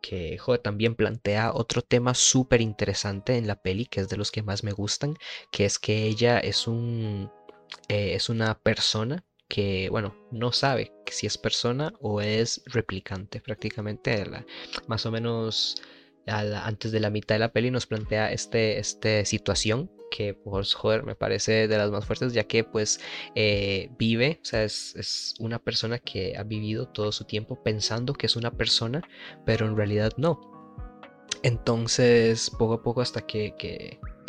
[0.00, 4.42] que también plantea otro tema súper interesante en la peli que es de los que
[4.42, 5.16] más me gustan
[5.50, 7.30] que es que ella es un
[7.88, 13.42] eh, es una persona que, bueno, no sabe si es persona o es replicante.
[13.42, 14.24] Prácticamente
[14.86, 15.76] más o menos
[16.26, 21.02] antes de la mitad de la peli nos plantea este, este situación que, pues, joder,
[21.02, 23.00] me parece de las más fuertes, ya que, pues,
[23.34, 28.26] eh, vive, o sea, es, una persona que ha vivido todo su tiempo pensando que
[28.26, 29.02] es una persona,
[29.44, 30.40] pero en realidad no.
[31.42, 33.54] Entonces, poco a poco, hasta que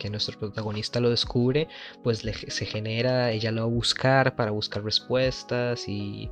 [0.04, 1.70] que nuestro protagonista lo descubre,
[2.04, 6.30] pues se genera, ella lo va a buscar para buscar respuestas y,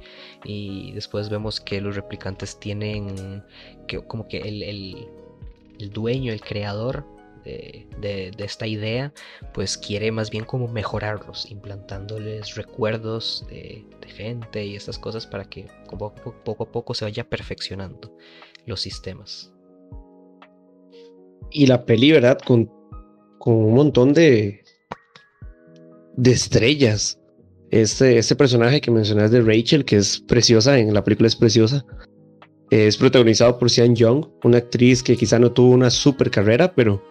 [0.93, 3.41] después vemos que los replicantes tienen
[3.87, 7.05] que, como que el, dueño, el creador
[7.45, 9.13] de, esta idea,
[9.53, 15.67] pues quiere más bien como mejorarlos, implantándoles recuerdos de, gente y estas cosas para que
[15.97, 18.13] poco, poco a poco se vaya perfeccionando
[18.65, 19.53] los sistemas.
[21.49, 22.37] Y la peli, ¿verdad?
[23.41, 24.63] Con un montón de,
[26.15, 27.19] de estrellas.
[27.71, 31.83] Este, este personaje que mencionas de Rachel, que es preciosa, en la película es preciosa,
[32.69, 37.01] es protagonizado por Sean Young, una actriz que quizá no tuvo una super carrera, pero,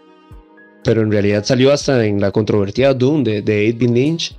[0.85, 4.37] pero en realidad salió hasta en la controvertida Doom de, de 8 Lynch.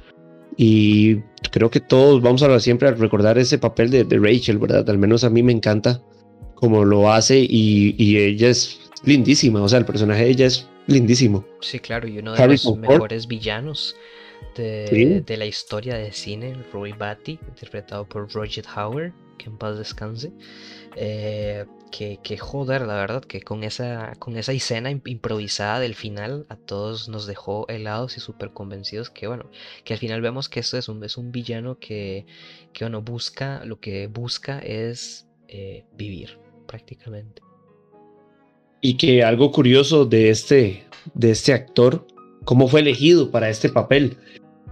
[0.56, 1.18] Y
[1.52, 4.90] creo que todos vamos a siempre a recordar ese papel de, Rachel, ¿verdad?
[4.90, 6.02] Al menos a mí me encanta
[6.56, 10.71] cómo lo hace y, y ella es lindísima, o sea, el personaje de ella es
[10.88, 11.46] lindísimo.
[11.60, 13.96] Sí, claro, y uno de los mejores villanos
[14.56, 20.32] de, la historia de cine, Roy Batty, interpretado por Roger Howard, que en paz descanse.
[20.96, 26.46] Eh, que, que, joder, la verdad, que con esa, con esa escena improvisada del final
[26.50, 29.50] a todos nos dejó helados y súper convencidos que, bueno,
[29.84, 32.26] que al final vemos que esto es un, es un villano que,
[32.72, 37.42] que, bueno, busca, lo que busca es eh, vivir prácticamente.
[38.82, 42.06] Y que algo curioso de este, de este actor,
[42.46, 44.18] cómo fue elegido para este papel,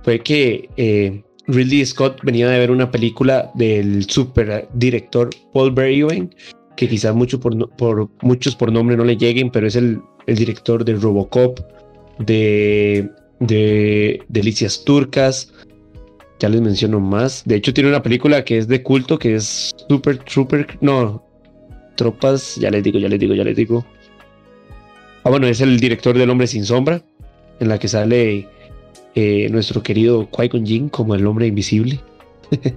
[0.04, 6.34] fue que eh, Ridley Scott venía de ver una película del super director Paul Verhoeven,
[6.76, 10.36] que quizás mucho por, por, muchos por nombre no le lleguen, pero es el, el
[10.36, 11.60] director de Robocop,
[12.20, 15.52] de, de Delicias Turcas,
[16.40, 17.44] ya les menciono más.
[17.46, 21.26] De hecho, tiene una película que es de culto, que es Super Trooper, no,
[21.96, 23.86] Tropas, ya les digo, ya les digo, ya les digo.
[25.24, 27.04] Ah, bueno, es el director del Hombre Sin Sombra,
[27.60, 28.48] en la que sale
[29.16, 32.00] eh, nuestro querido Qui-Gon Jinn como el hombre invisible.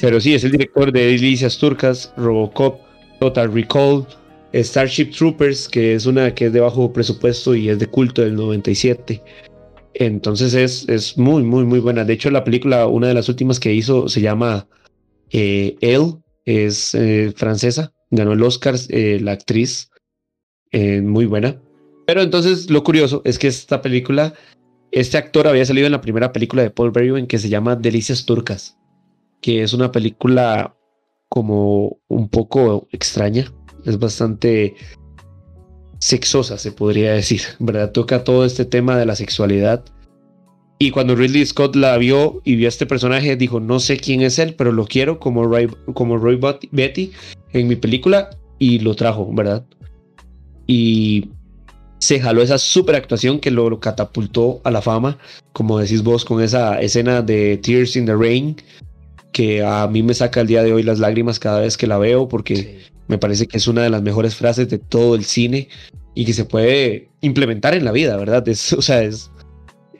[0.00, 2.80] Pero sí, es el director de Delicias Turcas, Robocop,
[3.20, 4.06] Total Recall,
[4.54, 8.36] Starship Troopers, que es una que es de bajo presupuesto y es de culto del
[8.36, 9.22] 97.
[9.94, 12.04] Entonces es, es muy, muy, muy buena.
[12.04, 14.68] De hecho, la película, una de las últimas que hizo, se llama
[15.30, 19.90] eh, Elle, es eh, francesa, ganó el Oscar, eh, la actriz,
[20.72, 21.60] eh, muy buena.
[22.06, 24.34] Pero entonces lo curioso es que esta película,
[24.92, 28.24] este actor había salido en la primera película de Paul Verhoeven que se llama Delicias
[28.24, 28.78] Turcas,
[29.40, 30.76] que es una película
[31.28, 33.52] como un poco extraña,
[33.84, 34.74] es bastante
[35.98, 37.92] sexosa, se podría decir, ¿verdad?
[37.92, 39.84] Toca todo este tema de la sexualidad.
[40.78, 44.20] Y cuando Ridley Scott la vio y vio a este personaje, dijo, no sé quién
[44.20, 46.38] es él, pero lo quiero como Roy, como Roy
[46.70, 47.12] Betty
[47.52, 49.64] en mi película y lo trajo, ¿verdad?
[50.66, 51.30] Y
[51.98, 55.18] se jaló esa super actuación que lo, catapultó a la fama,
[55.52, 58.56] como decís vos, con esa escena de Tears in the Rain,
[59.32, 61.98] que a mí me saca el día de hoy las lágrimas cada vez que la
[61.98, 65.68] veo, porque me parece que es una de las mejores frases de todo el cine
[66.14, 68.46] y que se puede implementar en la vida, ¿verdad?
[68.48, 69.30] Es, o sea, es,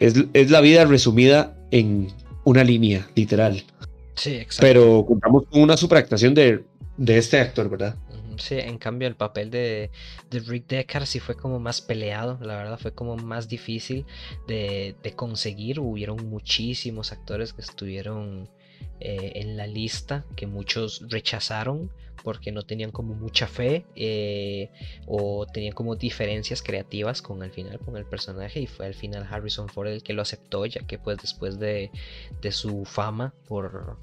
[0.00, 2.09] es, la vida resumida en
[2.44, 3.62] una línea, literal.
[4.14, 4.61] Sí, exacto.
[4.61, 6.64] Pero contamos con una superactuación de,
[6.96, 7.96] de este actor, ¿verdad?
[8.51, 9.90] En cambio el papel de,
[10.31, 14.05] de, Rick Deckard sí fue como más peleado, la verdad fue como más difícil
[14.46, 15.81] de, de conseguir.
[15.81, 18.49] Hubieron muchísimos actores que estuvieron
[18.99, 21.90] eh, en la lista que muchos rechazaron
[22.25, 24.70] porque no tenían como mucha fe eh,
[25.07, 29.29] o tenían como diferencias creativas con el final con el personaje y fue al final
[29.31, 31.90] Harrison Ford el que lo aceptó ya que pues después de,
[32.40, 33.99] de su fama por,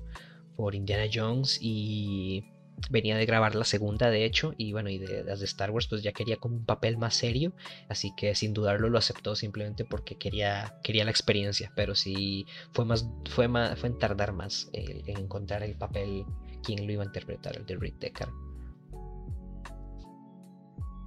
[0.55, 2.45] por Indiana Jones y
[2.89, 5.87] venía de grabar la segunda de hecho y bueno y de las de Star Wars
[5.87, 7.53] pues ya quería como un papel más serio
[7.87, 12.85] así que sin dudarlo lo aceptó simplemente porque quería quería la experiencia pero sí fue
[12.85, 16.25] más fue más fue en tardar más en encontrar el papel
[16.63, 18.31] quien lo iba a interpretar el de Rick Deckard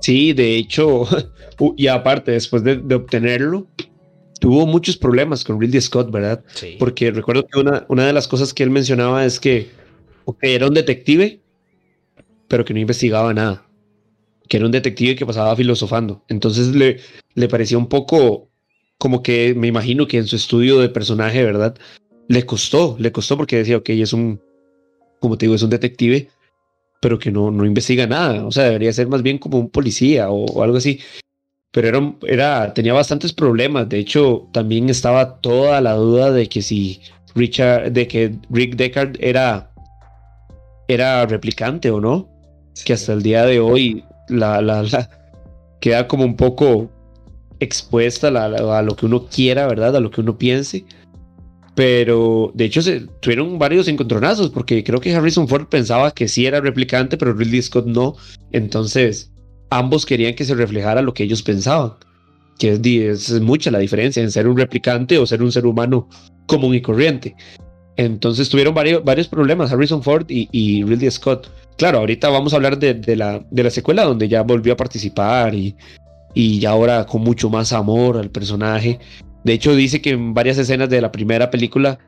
[0.01, 1.05] sí de hecho
[1.77, 3.67] y aparte después de, obtenerlo
[4.41, 6.77] tuvo muchos problemas con Ridley Scott verdad sí.
[6.79, 9.71] porque recuerdo que una, una de las cosas que él mencionaba es que
[10.41, 11.41] era un detective
[12.49, 13.67] pero que no investigaba nada.
[14.49, 16.25] Que era un detective que pasaba filosofando.
[16.29, 17.01] Entonces le,
[17.35, 18.49] le parecía un poco
[18.99, 21.77] como que me imagino que en su estudio de personaje, ¿verdad?
[22.29, 24.41] Le costó, le costó porque decía, ok, es un,
[25.21, 26.29] como te digo, es un detective,
[27.01, 28.47] pero que no, no investiga nada.
[28.47, 31.01] O sea, debería ser más bien como un policía o, algo así.
[31.73, 33.89] Pero era, era, tenía bastantes problemas.
[33.89, 37.01] De hecho, también estaba toda la duda de que si
[37.35, 39.71] Richard, de que Rick Deckard era,
[40.89, 42.36] era replicante o no
[42.85, 44.85] que hasta el día de hoy la, la,
[45.81, 46.91] queda como un poco
[47.61, 49.97] expuesta a, lo que uno quiera, ¿verdad?
[49.97, 50.85] A lo que uno piense.
[51.75, 56.47] Pero de hecho se tuvieron varios encontronazos porque creo que Harrison Ford pensaba que sí
[56.47, 58.17] era replicante, pero Ridley Scott no.
[58.53, 59.31] Entonces
[59.71, 61.93] ambos querían que se reflejara lo que ellos pensaban.
[62.59, 66.09] Que es, es mucha la diferencia en ser un replicante o ser un ser humano
[66.47, 67.37] común y corriente.
[67.97, 71.51] Entonces tuvieron varios, varios problemas Harrison Ford y, y Ridley Scott.
[71.79, 75.55] Claro, ahorita vamos a hablar de, la, de la secuela donde ya volvió a participar
[75.55, 75.75] y,
[76.35, 79.01] y ya ahora con mucho más amor al personaje.
[79.45, 81.99] De hecho, dice que en varias escenas de la primera película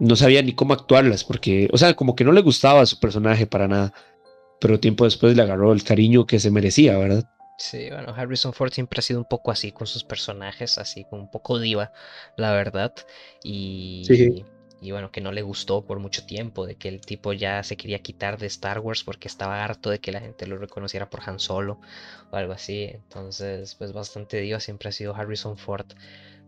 [0.00, 2.98] no sabía ni cómo actuarlas, porque, o sea, como que no le gustaba a su
[2.98, 3.92] personaje para nada.
[4.60, 7.24] Pero tiempo después le agarró el cariño que se merecía, ¿verdad?
[7.58, 11.22] Sí, bueno, Harrison Ford siempre ha sido un poco así con sus personajes, así como
[11.22, 11.92] un poco diva,
[12.36, 12.94] la verdad.
[13.44, 14.44] Y, sí
[14.80, 17.76] y bueno, que no le gustó por mucho tiempo, de que el tipo ya se
[17.76, 21.20] quería quitar de Star Wars porque estaba harto de que la gente lo reconociera por
[21.28, 21.80] Han Solo
[22.30, 22.84] o algo así.
[22.84, 25.86] Entonces, pues bastante diva siempre ha sido Harrison Ford.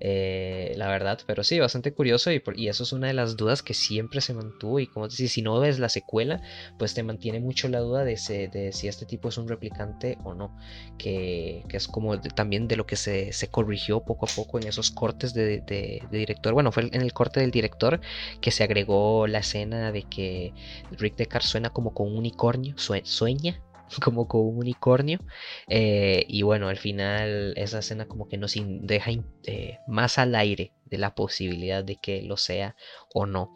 [0.04, 3.62] Eh, la verdad, pero sí, bastante curioso y, y, eso es una de las dudas
[3.62, 6.42] que siempre se mantuvo y como decís, si no ves la secuela,
[6.76, 8.16] pues te mantiene mucho la duda de,
[8.52, 10.56] de si este tipo es un replicante o no,
[10.98, 15.34] que, es como también de lo que se, corrigió poco a poco en esos cortes
[15.34, 18.00] de, de, director, bueno, fue en el corte del director
[18.40, 20.52] que se agregó la escena de que
[20.90, 23.62] Rick Deckard suena como con un unicornio, sueña
[24.02, 25.20] como con un unicornio.
[25.68, 29.10] Eh, y bueno, al final esa escena como que nos deja
[29.44, 32.76] eh, más al aire de la posibilidad de que lo sea
[33.14, 33.52] o no.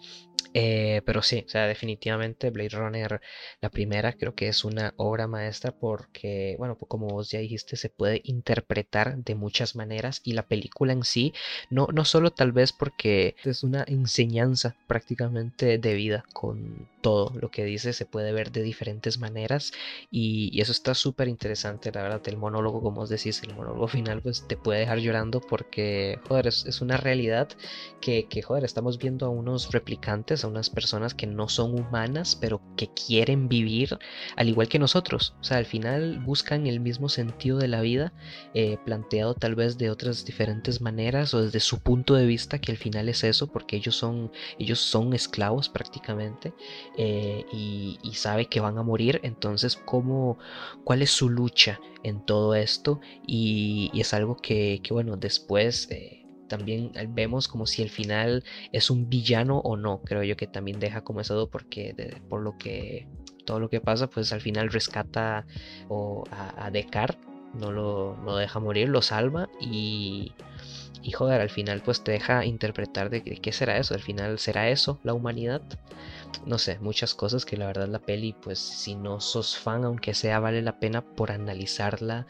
[0.54, 3.20] Eh, pero sí, o sea, definitivamente Blade Runner,
[3.60, 7.76] la primera, creo que es una obra maestra porque, bueno, pues como vos ya dijiste,
[7.76, 11.32] se puede interpretar de muchas maneras y la película en sí,
[11.70, 17.50] no, no solo tal vez porque es una enseñanza prácticamente de vida con todo lo
[17.50, 19.72] que dice, se puede ver de diferentes maneras
[20.10, 24.22] y, eso está súper interesante, la verdad, el monólogo, como vos decís, el monólogo final,
[24.22, 27.48] pues te puede dejar llorando porque, joder, es, una realidad
[28.00, 32.60] que, que, joder, estamos viendo a unos replicantes, unas personas que no son humanas, pero
[32.76, 33.98] que quieren vivir
[34.36, 35.34] al igual que nosotros.
[35.40, 38.12] O sea, al final buscan el mismo sentido de la vida,
[38.54, 42.72] eh, planteado tal vez de otras diferentes maneras o desde su punto de vista, que
[42.72, 46.52] al final es eso, porque ellos son, ellos son esclavos prácticamente
[46.96, 49.20] eh, y, sabe que van a morir.
[49.24, 50.38] Entonces, ¿cómo,
[50.84, 53.00] ¿cuál es su lucha en todo esto?
[53.26, 55.90] Y, es algo que, bueno, después...
[55.90, 60.00] Eh, también vemos como si el final es un villano o no.
[60.02, 61.94] Creo yo que también deja como eso porque
[62.28, 63.06] por lo que
[63.44, 65.46] todo lo que pasa, pues al final rescata
[65.88, 67.20] o a, a Descartes,
[67.54, 70.32] no lo, deja morir, lo salva y,
[71.02, 74.68] y joder, al final pues te deja interpretar de, qué será eso, al final será
[74.68, 75.62] eso, la humanidad.
[76.44, 80.14] No sé, muchas cosas que la verdad la peli pues si no sos fan, aunque
[80.14, 82.26] sea, vale la pena por analizarla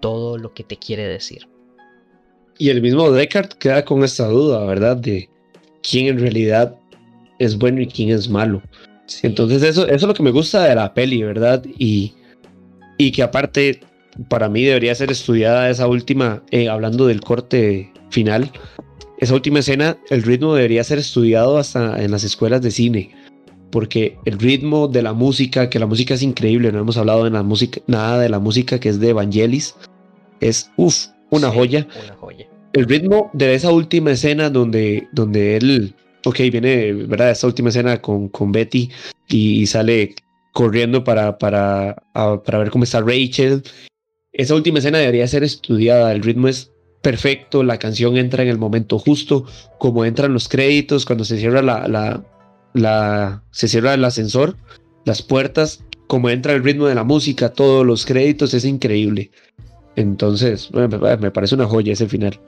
[0.00, 1.48] todo lo que te quiere decir.
[2.58, 4.96] Y el mismo Descartes queda con esta duda, ¿verdad?
[4.96, 5.30] De
[5.88, 6.76] quién en realidad
[7.38, 8.60] es bueno y quién es malo.
[9.22, 11.64] Entonces eso, eso es lo que me gusta de la peli, ¿verdad?
[11.78, 12.12] Y,
[12.98, 13.80] y que aparte
[14.28, 18.50] para mí debería ser estudiada esa última, eh, hablando del corte final,
[19.18, 23.10] esa última escena, el ritmo debería ser estudiado hasta en las escuelas de cine,
[23.70, 27.30] porque el ritmo de la música, que la música es increíble, no hemos hablado de
[27.30, 29.74] la música, nada de la música que es de Evangelis,
[30.40, 31.86] es, uff, una, joya.
[32.04, 32.46] una joya.
[32.72, 37.30] El ritmo de esa última escena donde, donde él, ok, viene, ¿verdad?
[37.30, 38.90] Esa última escena con, con Betty
[39.28, 40.14] y, sale
[40.52, 43.62] corriendo para, para, para ver cómo está Rachel.
[44.32, 46.12] Esa última escena debería ser estudiada.
[46.12, 46.72] El ritmo es
[47.02, 49.44] perfecto, la canción entra en el momento justo,
[49.78, 52.24] como entran los créditos, cuando se cierra la, la,
[52.74, 54.56] la, se cierra el ascensor,
[55.04, 59.30] las puertas, como entra el ritmo de la música, todos los créditos, es increíble.
[59.98, 62.38] Entonces, me parece una joya ese final.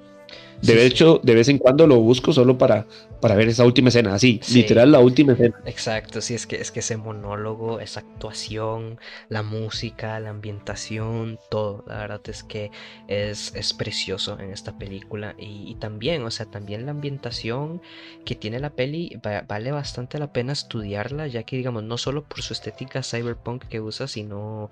[0.62, 2.86] De hecho, de vez en cuando lo busco solo para,
[3.20, 5.58] para ver esa última escena, así, literal la última escena.
[5.64, 8.98] Exacto, sí, es que, es que ese monólogo, esa actuación,
[9.28, 12.70] la música, la ambientación, todo, la verdad es que
[13.08, 15.34] es, es precioso en esta película.
[15.38, 17.80] Y, también, o sea, también la ambientación
[18.24, 22.42] que tiene la peli vale bastante la pena estudiarla, ya que, digamos, no solo por
[22.42, 24.70] su estética cyberpunk que usa, sino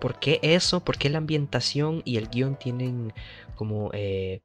[0.00, 3.14] por qué eso, por qué la ambientación y el guion tienen
[3.54, 3.90] como...
[3.94, 4.42] Eh,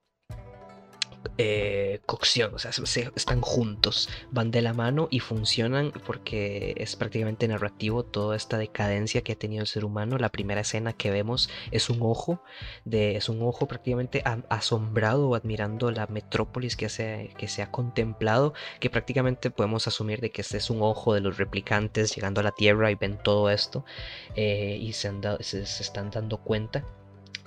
[1.38, 2.72] eh, cocción, o sea,
[3.16, 9.22] están juntos, van de la mano y funcionan porque es prácticamente narrativo toda esta decadencia
[9.22, 10.18] que ha tenido el ser humano.
[10.18, 12.42] La primera escena que vemos es un ojo,
[12.86, 17.72] de, es un ojo prácticamente asombrado o admirando la metrópolis que se, que se ha
[17.72, 22.42] contemplado, que prácticamente podemos asumir de que este es un ojo de los replicantes llegando
[22.42, 23.86] a la Tierra y ven todo esto
[24.36, 26.84] eh, y se, están dando cuenta.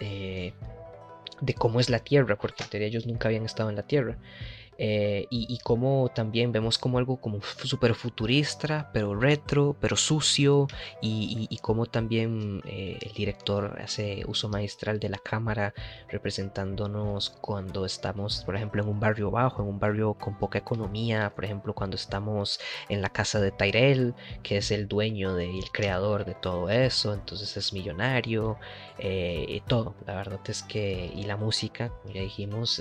[0.01, 0.53] Eh,
[1.41, 4.17] de cómo es la Tierra, porque en teoría ellos nunca habían estado en la Tierra.
[4.81, 10.69] Eh, y, como también vemos como algo como súper futurista, pero retro, pero sucio,
[11.03, 15.75] y, y, como también eh, el director hace uso maestral de la cámara,
[16.09, 21.33] representándonos cuando estamos, por ejemplo, en un barrio bajo, en un barrio con poca economía,
[21.35, 24.15] por ejemplo, cuando estamos en la casa de Tyrell,
[24.45, 28.59] que es el dueño y el creador de todo eso, entonces es millonario,
[28.99, 32.81] eh, y todo, la verdad es que, y la música, como ya dijimos,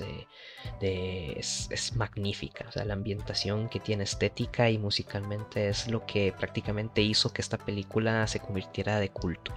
[0.81, 2.65] es, magnífica.
[2.67, 7.41] O sea, la ambientación que tiene estética y musicalmente es lo que prácticamente hizo que
[7.41, 9.53] esta película se convirtiera de culto.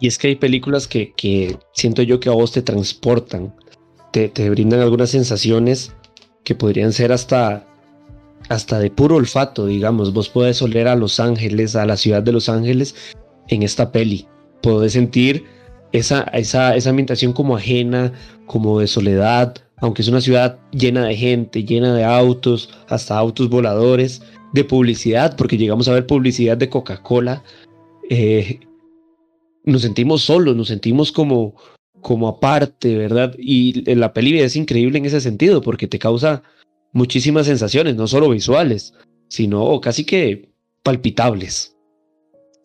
[0.00, 3.54] Y es que hay películas que, siento yo que a vos te transportan,
[4.12, 5.92] te, brindan algunas sensaciones
[6.44, 7.66] que podrían ser hasta,
[8.48, 10.12] hasta de puro olfato, digamos.
[10.12, 12.94] Vos podés oler a Los Ángeles, a la ciudad de Los Ángeles
[13.48, 14.26] en esta peli.
[14.62, 15.44] Podés sentir
[15.92, 18.12] esa, esa, esa ambientación como ajena,
[18.46, 23.48] como de soledad, aunque es una ciudad llena de gente, llena de autos, hasta autos
[23.48, 24.22] voladores,
[24.52, 27.42] de publicidad, porque llegamos a ver publicidad de Coca-Cola,
[28.08, 28.60] eh,
[29.64, 31.54] nos sentimos solos, nos sentimos como,
[32.00, 33.34] como aparte, ¿verdad?
[33.38, 36.42] Y la peli es increíble en ese sentido, porque te causa
[36.92, 38.94] muchísimas sensaciones, no solo visuales,
[39.28, 40.48] sino casi que
[40.82, 41.76] palpitables.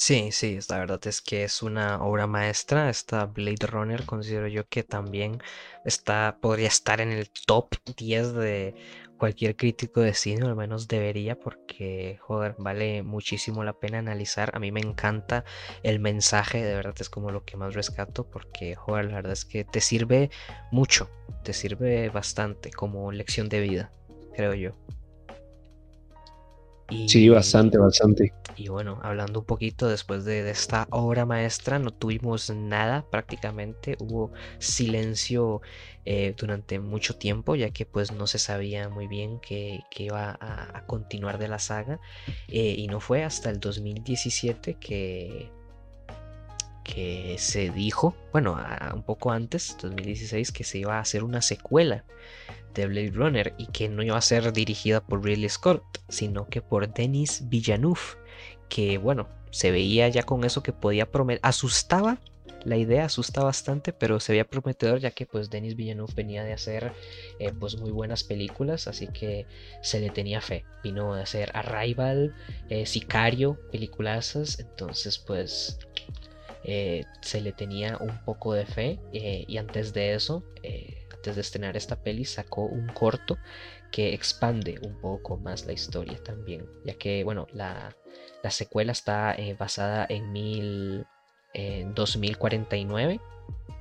[0.06, 2.89] Sí, sí, la verdad es que es una obra maestra.
[2.89, 5.41] Esta Blade Runner considero yo que también
[5.86, 8.76] está, podría estar en el top 10 de
[9.18, 14.51] cualquier crítico de cine, o al menos debería, porque, joder, vale muchísimo la pena analizar.
[14.54, 15.45] A mí me encanta
[15.84, 19.45] el mensaje, de verdad es como lo que más rescato, porque, joder, la verdad es
[19.45, 20.30] que te sirve
[20.70, 21.10] mucho,
[21.45, 23.93] te sirve bastante como lección de vida,
[24.36, 24.76] creo yo.
[27.07, 28.34] Sí, bastante, bastante.
[28.55, 34.31] Y bueno, hablando un poquito después de, esta obra maestra, no tuvimos nada prácticamente, hubo
[34.59, 35.61] silencio
[36.05, 40.86] eh, durante mucho tiempo, ya que pues no se sabía muy bien que, iba a,
[40.86, 41.99] continuar de la saga,
[42.47, 45.49] eh, y no fue hasta el 2017 que
[46.84, 48.57] que se dijo, bueno,
[48.93, 52.03] un poco antes, 2016, que se iba a hacer una secuela
[52.74, 56.61] de Blade Runner y que no iba a ser dirigida por Ridley Scott, sino que
[56.61, 58.01] por Denis Villeneuve,
[58.69, 62.19] que bueno, se veía ya con eso que podía prometer, asustaba,
[62.65, 66.53] la idea asusta bastante, pero se veía prometedor ya que pues Denis Villeneuve venía de
[66.53, 66.93] hacer
[67.39, 69.45] eh, pues muy buenas películas, así que
[69.82, 72.34] se le tenía fe, vino de hacer Arrival,
[72.69, 75.78] eh, Sicario, peliculazas, entonces pues
[76.63, 80.43] eh, se le tenía un poco de fe y antes de eso
[81.24, 83.38] antes de estrenar esta peli, sacó un corto
[83.93, 87.95] que expande un poco más la historia también, ya que, bueno, la,
[88.49, 91.05] secuela está eh, basada en, mil,
[91.95, 93.21] 2049,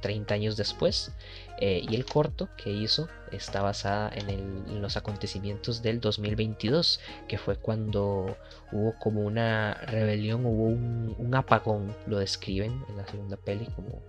[0.00, 1.10] 30 años después,
[1.58, 7.56] eh, y el corto que hizo está basada en, los acontecimientos del 2022, que fue
[7.56, 8.36] cuando
[8.70, 14.00] hubo como una rebelión, hubo un, un apagón, lo describen en la segunda peli como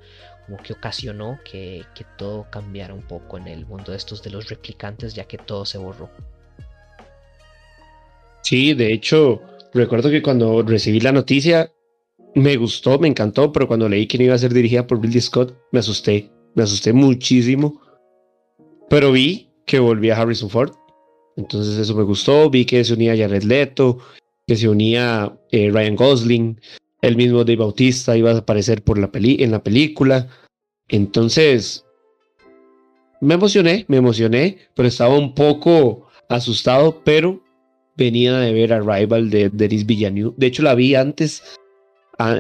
[0.46, 1.86] como que ocasionó que,
[2.18, 5.66] todo cambiara un poco en el mundo de estos de los replicantes, ya que todo
[5.66, 6.10] se borró.
[8.42, 9.42] Sí, de hecho,
[9.74, 11.72] recuerdo que cuando recibí la noticia
[12.36, 15.22] me gustó, me encantó, pero cuando leí que no iba a ser dirigida por Billy
[15.22, 17.82] Scott, me asusté, me asusté muchísimo.
[18.90, 20.74] Pero vi que volvía Harrison Ford,
[21.38, 24.00] entonces eso me gustó, vi que se unía Jared Leto,
[24.46, 26.62] que se unía eh, Ryan Gosling,
[27.04, 30.30] el mismo Dave Bautista iba a aparecer por la peli en la película.
[30.88, 31.86] Entonces,
[33.20, 37.44] me emocioné, me emocioné, pero estaba un poco asustado, pero
[37.98, 40.34] venía de ver Arrival de Denis Villeneuve.
[40.38, 41.44] De hecho, la vi antes,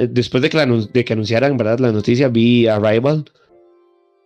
[0.09, 1.79] después de que, anunciaran, ¿verdad?
[1.79, 3.25] La noticia, vi Arrival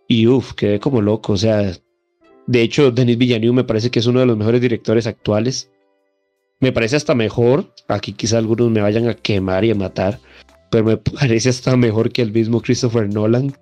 [0.06, 1.32] y uff, quedé como loco.
[1.32, 1.72] O sea,
[2.46, 5.68] de hecho, Denis Villeneuve me parece que es uno de los mejores directores actuales.
[6.60, 10.20] Me parece hasta mejor, aquí quizá algunos me vayan a quemar y a matar,
[10.70, 13.54] pero me parece hasta mejor que el mismo Christopher Nolan,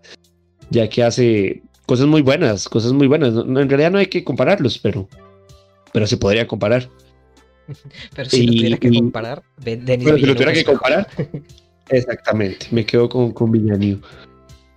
[0.70, 3.34] ya que hace cosas muy buenas, cosas muy buenas.
[3.34, 5.09] en realidad no hay que compararlos, pero,
[5.92, 6.88] pero se podría comparar.
[8.14, 11.09] pero si lo tuviera que comparar, Denis pero si lo tuviera que comparar,
[11.88, 13.52] exactamente, me quedo con, con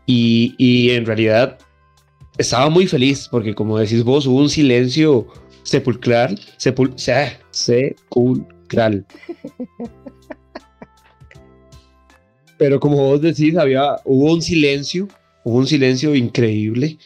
[0.06, 1.58] Y, y en realidad
[2.40, 5.28] estaba muy feliz porque como decís vos, hubo un silencio
[5.64, 6.94] sepulcral, sepul
[7.52, 9.06] sepulcral.
[12.60, 15.08] Pero como vos decís, había, hubo un silencio,
[15.46, 16.98] hubo un silencio increíble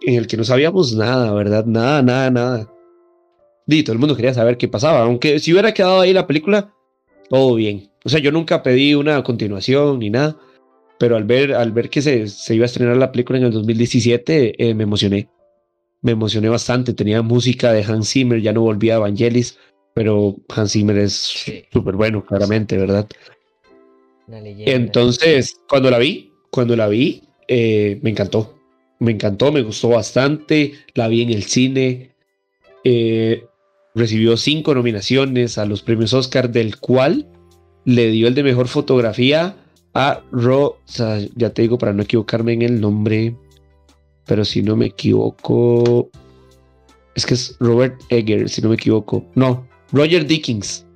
[0.00, 1.66] en el que no sabíamos nada, ¿verdad?
[1.66, 2.72] Nada, nada, nada.
[3.66, 6.72] Y todo el mundo quería saber qué pasaba, aunque si hubiera quedado ahí la película,
[7.28, 7.90] todo bien.
[8.02, 10.38] O sea, yo nunca pedí una continuación ni nada,
[10.98, 13.52] pero al ver, al ver que se, se iba a estrenar la película en el
[13.52, 15.28] 2017, eh, me emocioné.
[16.00, 16.94] Me emocioné bastante.
[16.94, 19.58] Tenía música de Hans Zimmer, ya no volvía a Evangelis,
[19.92, 21.34] pero Hans Zimmer es
[21.70, 23.06] súper bueno, claramente, ¿verdad?
[24.30, 28.58] Entonces, cuando la vi, cuando la vi, eh, me encantó.
[29.00, 30.72] Me encantó, me gustó bastante.
[30.94, 32.14] La vi en el cine.
[32.84, 33.44] Eh,
[33.94, 37.26] recibió cinco nominaciones a los premios Oscar, del cual
[37.84, 39.56] le dio el de mejor fotografía
[39.94, 40.78] a Ro.
[41.34, 43.34] ya te digo para no equivocarme en el nombre,
[44.26, 46.10] pero si no me equivoco,
[47.14, 49.24] es que es Robert Egger, si no me equivoco.
[49.34, 50.86] No, Roger Dickens.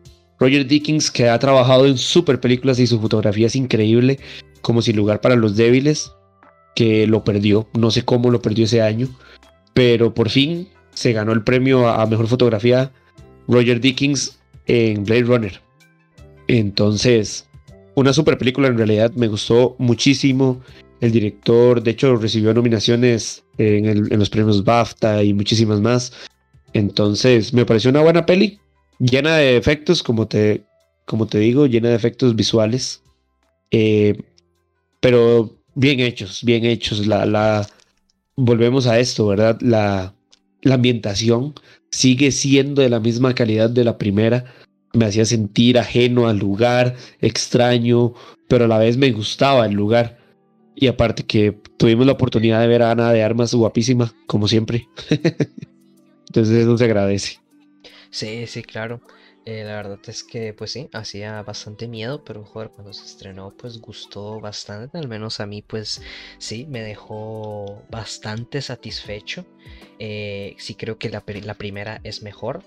[0.43, 4.19] Roger Dickens, que ha trabajado en super películas y su fotografía es increíble,
[4.61, 6.13] como Sin lugar para los débiles,
[6.75, 9.09] que lo perdió, no sé cómo lo perdió ese año,
[9.73, 12.91] pero por fin se ganó el premio a, mejor fotografía
[13.47, 15.61] Roger Dickens en Blade Runner.
[16.49, 17.49] Entonces,
[17.95, 20.61] una super película en realidad, me gustó muchísimo.
[21.01, 26.13] El director, de hecho, recibió nominaciones en, en los premios BAFTA y muchísimas más.
[26.73, 28.59] Entonces, me pareció una buena peli
[29.03, 30.63] llena de efectos, como te,
[31.05, 33.03] como te digo, llena de efectos visuales,
[33.71, 34.23] eh,
[35.01, 37.07] pero bien hechos, bien hechos.
[37.07, 37.67] La, la,
[38.37, 39.59] volvemos a esto, ¿verdad?
[39.61, 40.15] La,
[40.63, 41.55] la ambientación
[41.91, 44.45] sigue siendo de la misma calidad de la primera.
[44.95, 48.15] Me hacía sentir ajeno al lugar, extraño,
[48.49, 50.19] pero a la vez me gustaba el lugar.
[50.75, 54.87] Y aparte que tuvimos la oportunidad de ver a Ana de Armas guapísima, como siempre.
[56.29, 57.42] Entonces eso se agradece.
[58.15, 59.03] Sí, sí, claro.
[59.45, 63.55] Eh, la verdad es que, pues sí, hacía bastante miedo, pero joder, cuando se estrenó,
[63.57, 64.99] pues gustó bastante.
[64.99, 66.03] Al menos a mí, pues
[66.39, 69.47] sí, me dejó bastante satisfecho.
[70.05, 72.65] Eh, sí creo que la, primera es mejor,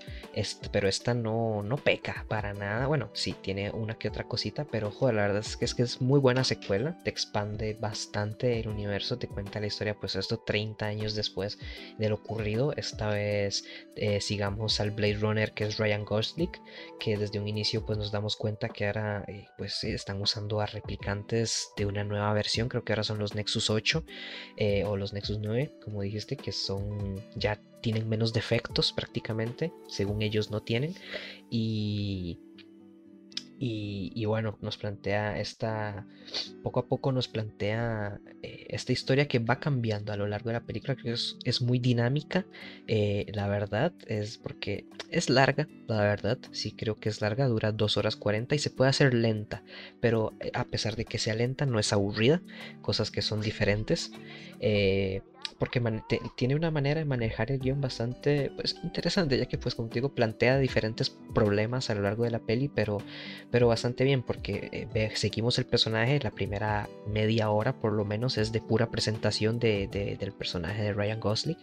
[0.72, 2.86] pero esta no, no peca para nada.
[2.86, 5.82] Bueno, sí, tiene una que otra cosita, pero joder, la verdad es que es, que
[5.82, 6.98] es muy buena secuela.
[7.04, 11.58] Te expande bastante el universo, te cuenta la historia, pues esto 30 años después
[11.98, 12.72] de lo ocurrido.
[12.74, 13.66] Esta vez
[13.96, 16.52] eh, sigamos al Blade Runner que es Ryan Gosling,
[16.98, 20.66] que desde un inicio pues nos damos cuenta que ahora eh, pues están usando a
[20.66, 24.04] replicantes de una nueva versión, creo que ahora son los Nexus 8
[24.86, 30.50] o los Nexus 9, como dijiste, que son ya tienen menos defectos prácticamente, según ellos
[30.50, 30.94] no tienen.
[31.50, 32.38] Y,
[33.58, 36.06] y, bueno, nos plantea esta,
[36.62, 40.54] poco a poco nos plantea eh, esta historia que va cambiando a lo largo de
[40.54, 42.44] la película, que es, es muy dinámica,
[42.86, 47.72] eh, la verdad, es porque es larga, la verdad, sí creo que es larga, dura
[47.72, 49.62] 2 horas 40 y se puede hacer lenta,
[50.00, 52.42] pero eh, a pesar de que sea lenta, no es aburrida,
[52.82, 54.12] cosas que son diferentes
[55.58, 55.82] porque
[56.36, 60.58] tiene una manera de manejar el guion bastante pues, interesante, ya que pues contigo plantea
[60.58, 62.98] diferentes problemas a lo largo de la peli, pero,
[63.50, 68.38] pero bastante bien, porque eh, seguimos el personaje, la primera media hora por lo menos
[68.38, 69.88] es de pura presentación de,
[70.18, 71.58] del personaje de Ryan Gosling,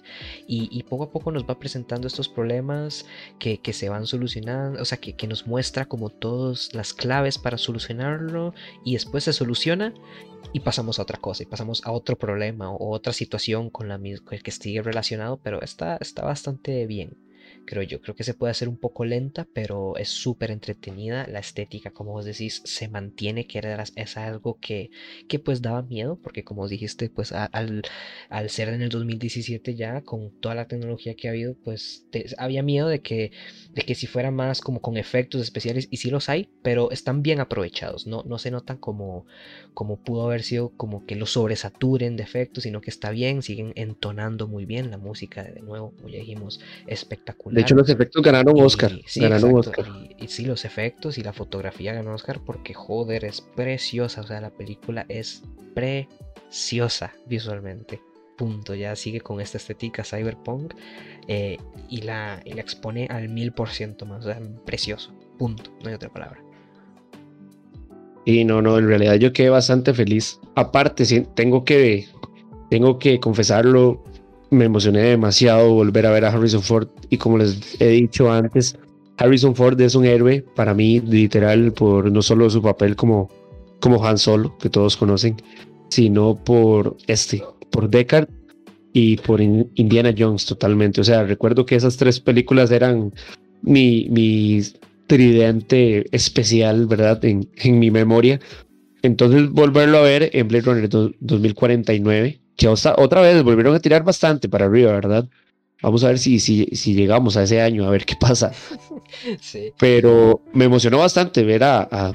[0.47, 3.05] y, poco a poco nos va presentando estos problemas
[3.39, 7.37] que, que se van solucionando, o sea, que, que nos muestra como todas las claves
[7.37, 9.93] para solucionarlo, y después se soluciona
[10.51, 13.97] y pasamos a otra cosa y pasamos a otro problema o otra situación con la
[13.97, 17.17] misma que esté relacionado, pero está, está bastante bien
[17.65, 18.01] creo yo.
[18.01, 21.27] Creo que se puede hacer un poco lenta, pero es súper entretenida.
[21.27, 24.91] La estética, como vos decís, se mantiene, que era, es algo que,
[25.27, 27.83] que pues daba miedo, porque como dijiste, pues al,
[28.29, 32.07] al, ser en el 2017 ya, con toda la tecnología que ha habido, pues
[32.37, 33.31] había miedo de que,
[33.73, 37.23] de que si fuera más como con efectos especiales, y sí los hay, pero están
[37.23, 39.25] bien aprovechados, no, no se notan como,
[39.73, 43.73] como pudo haber sido como que los sobresaturen de efectos, sino que está bien, siguen
[43.75, 48.21] entonando muy bien la música, de nuevo, como ya dijimos, espectacular de hecho, los efectos
[48.21, 48.91] ganaron Oscar.
[49.05, 49.85] sí, ganaron Oscar.
[50.17, 54.21] Y, sí, los efectos y la fotografía ganó Oscar porque, joder, es preciosa.
[54.21, 55.43] O sea, la película es
[55.73, 58.01] preciosa visualmente.
[58.37, 58.73] Punto.
[58.73, 60.73] Ya sigue con esta estética cyberpunk
[61.27, 61.57] eh,
[61.89, 64.25] y, la, y la expone al mil por ciento más.
[64.25, 65.13] O sea, precioso.
[65.37, 65.71] Punto.
[65.83, 66.43] No hay otra palabra.
[68.25, 70.39] Y no, no, en realidad yo quedé bastante feliz.
[70.55, 72.07] Aparte, tengo que,
[72.69, 74.03] tengo que confesarlo,
[74.53, 78.77] me emocioné demasiado volver a ver a Harrison Ford y como les he dicho antes,
[79.17, 83.29] Harrison Ford es un héroe para mí literal por no solo su papel como,
[83.79, 85.37] como Han Solo, que todos conocen,
[85.89, 88.29] sino por este, por Deckard
[88.93, 91.01] y por Indiana Jones totalmente.
[91.01, 93.13] O sea, recuerdo que esas tres películas eran
[93.61, 94.61] mi, mi
[95.07, 97.23] tridente especial, ¿verdad?
[97.25, 98.39] En, en mi memoria.
[99.01, 104.49] Entonces volverlo a ver en Blade Runner 2049 que otra vez volvieron a tirar bastante
[104.49, 105.27] para arriba, ¿verdad?
[105.81, 108.53] Vamos a ver si, si, si llegamos a ese año, a ver qué pasa.
[109.79, 112.13] Pero me emocionó bastante ver a, a,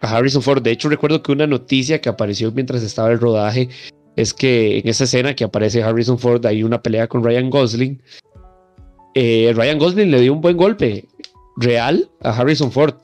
[0.00, 0.62] Harrison Ford.
[0.62, 3.68] De hecho, recuerdo que una noticia que apareció mientras estaba el rodaje
[4.16, 8.02] es que en esa escena que aparece Harrison Ford hay una pelea con Ryan Gosling.
[9.14, 11.06] Eh, Ryan Gosling le dio un buen golpe
[11.56, 12.94] real a Harrison Ford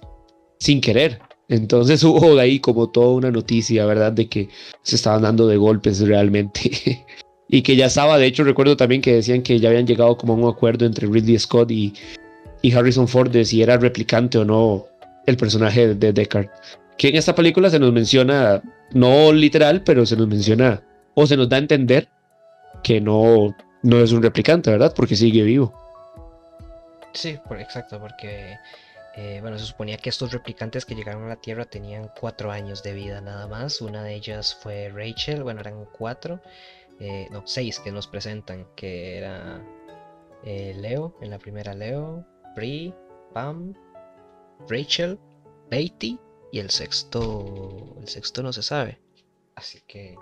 [0.59, 1.21] sin querer.
[1.49, 4.13] Entonces hubo de ahí como toda una noticia, ¿verdad?
[4.13, 4.49] De que
[4.83, 7.05] se estaban dando de golpes realmente.
[7.49, 10.33] y que ya estaba, de hecho recuerdo también que decían que ya habían llegado como
[10.33, 11.95] a un acuerdo entre Ridley Scott y,
[12.63, 14.87] y Harrison Ford de si era replicante o no
[15.27, 16.49] el personaje de Deckard.
[16.97, 20.83] Que en esta película se nos menciona, no literal, pero se nos menciona
[21.15, 22.09] o se nos da a entender
[22.83, 24.93] que no, no es un replicante, ¿verdad?
[24.95, 25.73] Porque sigue vivo.
[27.13, 28.57] Sí, exacto, porque
[29.17, 32.83] eh, bueno, se suponía que estos replicantes que llegaron a la Tierra tenían cuatro años
[32.83, 33.81] de vida nada más.
[33.81, 36.41] Una de ellas fue Rachel, bueno, eran cuatro,
[37.01, 39.63] eh, no, seis que nos presentan, que era
[40.45, 42.95] eh, Leo, en la primera Leo, Brie,
[43.33, 43.75] Pam,
[44.69, 45.19] Rachel,
[45.71, 46.19] Beatty
[46.53, 49.01] y el sexto, el sexto no se sabe.
[49.55, 50.15] Así que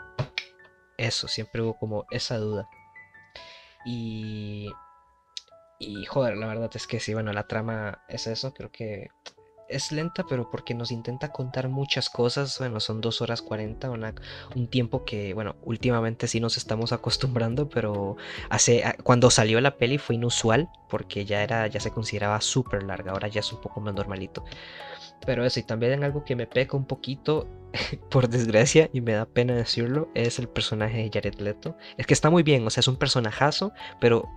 [0.97, 2.68] eso, siempre hubo como esa duda.
[3.84, 4.70] Y
[5.87, 9.09] y joder, la verdad es que sí, bueno, la trama es eso, creo que
[9.68, 12.59] es lenta, pero porque nos intenta contar muchas cosas.
[12.59, 13.91] Bueno, son dos horas 40,
[14.55, 18.16] un tiempo que, bueno, últimamente sí nos estamos acostumbrando, pero
[18.51, 23.12] hace, cuando salió la peli fue inusual, porque ya era, ya se consideraba súper larga,
[23.12, 24.45] ahora ya es un poco más normalito.
[25.26, 27.49] Pero eso, y también algo que me peca un poquito,
[28.11, 31.76] por desgracia, y me da pena decirlo, es el personaje de Jared Leto.
[31.97, 34.28] Es que está muy bien, o sea, es un personajazo, pero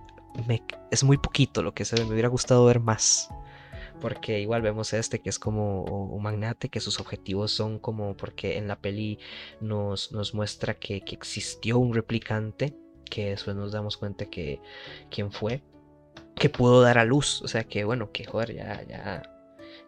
[0.90, 3.28] es muy poquito lo que se me hubiera gustado ver más.
[4.00, 8.16] Porque igual vemos a este que es como un magnate, que sus objetivos son como,
[8.16, 9.18] porque en la peli
[9.60, 12.76] nos, nos muestra que, existió un replicante
[13.10, 14.60] que después nos damos cuenta que
[15.10, 15.62] quién fue,
[16.36, 19.37] que pudo dar a luz, o sea que bueno, que joder, ya, ya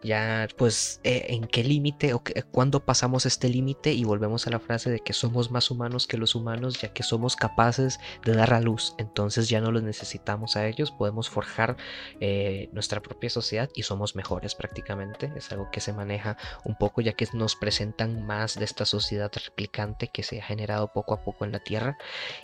[0.03, 4.59] ya pues eh, en qué límite o cuándo pasamos este límite y volvemos a la
[4.59, 8.53] frase de que somos más humanos que los humanos ya que somos capaces de dar
[8.53, 8.95] a luz.
[8.97, 11.77] Entonces ya no los necesitamos a ellos podemos forjar
[12.19, 15.31] eh, nuestra propia sociedad y somos mejores prácticamente.
[15.35, 19.31] Es algo que se maneja un poco ya que nos presentan más de esta sociedad
[19.33, 21.97] replicante que se ha generado poco a poco en la tierra.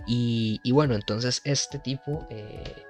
[0.06, 2.86] Y, bueno entonces este tipo eh,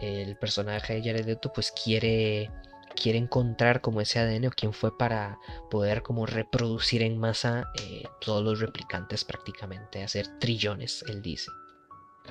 [0.00, 2.50] el personaje de Jared Leto pues quiere
[2.96, 5.38] quiere encontrar como ese ADN o quién fue para
[5.70, 11.50] poder como reproducir en masa eh, todos los replicantes prácticamente, hacer trillones, él dice.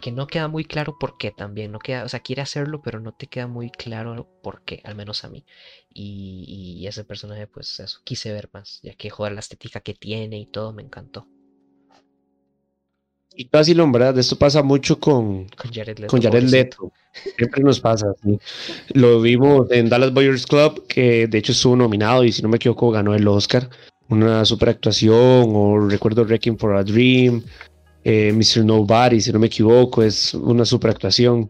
[0.01, 2.99] Que no queda muy claro por qué también, no queda, o sea, quiere hacerlo, pero
[2.99, 5.45] no te queda muy claro por qué, al menos a mí.
[5.93, 9.93] Y, y ese personaje, pues eso, quise ver más, ya que joder la estética que
[9.93, 11.27] tiene y todo me encantó.
[13.35, 14.17] Y casi lo ¿verdad?
[14.17, 16.91] Esto pasa mucho con, con Jared Leto.
[17.37, 18.13] Siempre nos pasa.
[18.93, 22.57] Lo vimos en Dallas Boyers Club, que de hecho estuvo nominado y si no me
[22.57, 23.69] equivoco ganó el Oscar.
[24.09, 27.43] Una super actuación, o recuerdo Wrecking for a Dream,
[28.03, 28.63] eh, Mr.
[28.63, 31.49] Nobody, si no me equivoco, es una super actuación.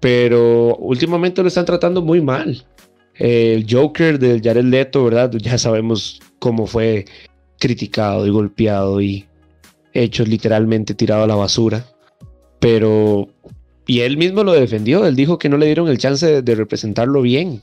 [0.00, 2.64] Pero últimamente lo están tratando muy mal.
[3.16, 5.32] el Joker del Jared Leto, ¿verdad?
[5.38, 7.04] Ya sabemos cómo fue
[7.58, 9.26] criticado y golpeado y
[9.92, 11.84] hechos literalmente tirado a la basura.
[12.60, 13.28] Pero,
[13.88, 17.22] y él mismo lo defendió, él dijo que no le dieron el chance de, representarlo
[17.22, 17.62] bien.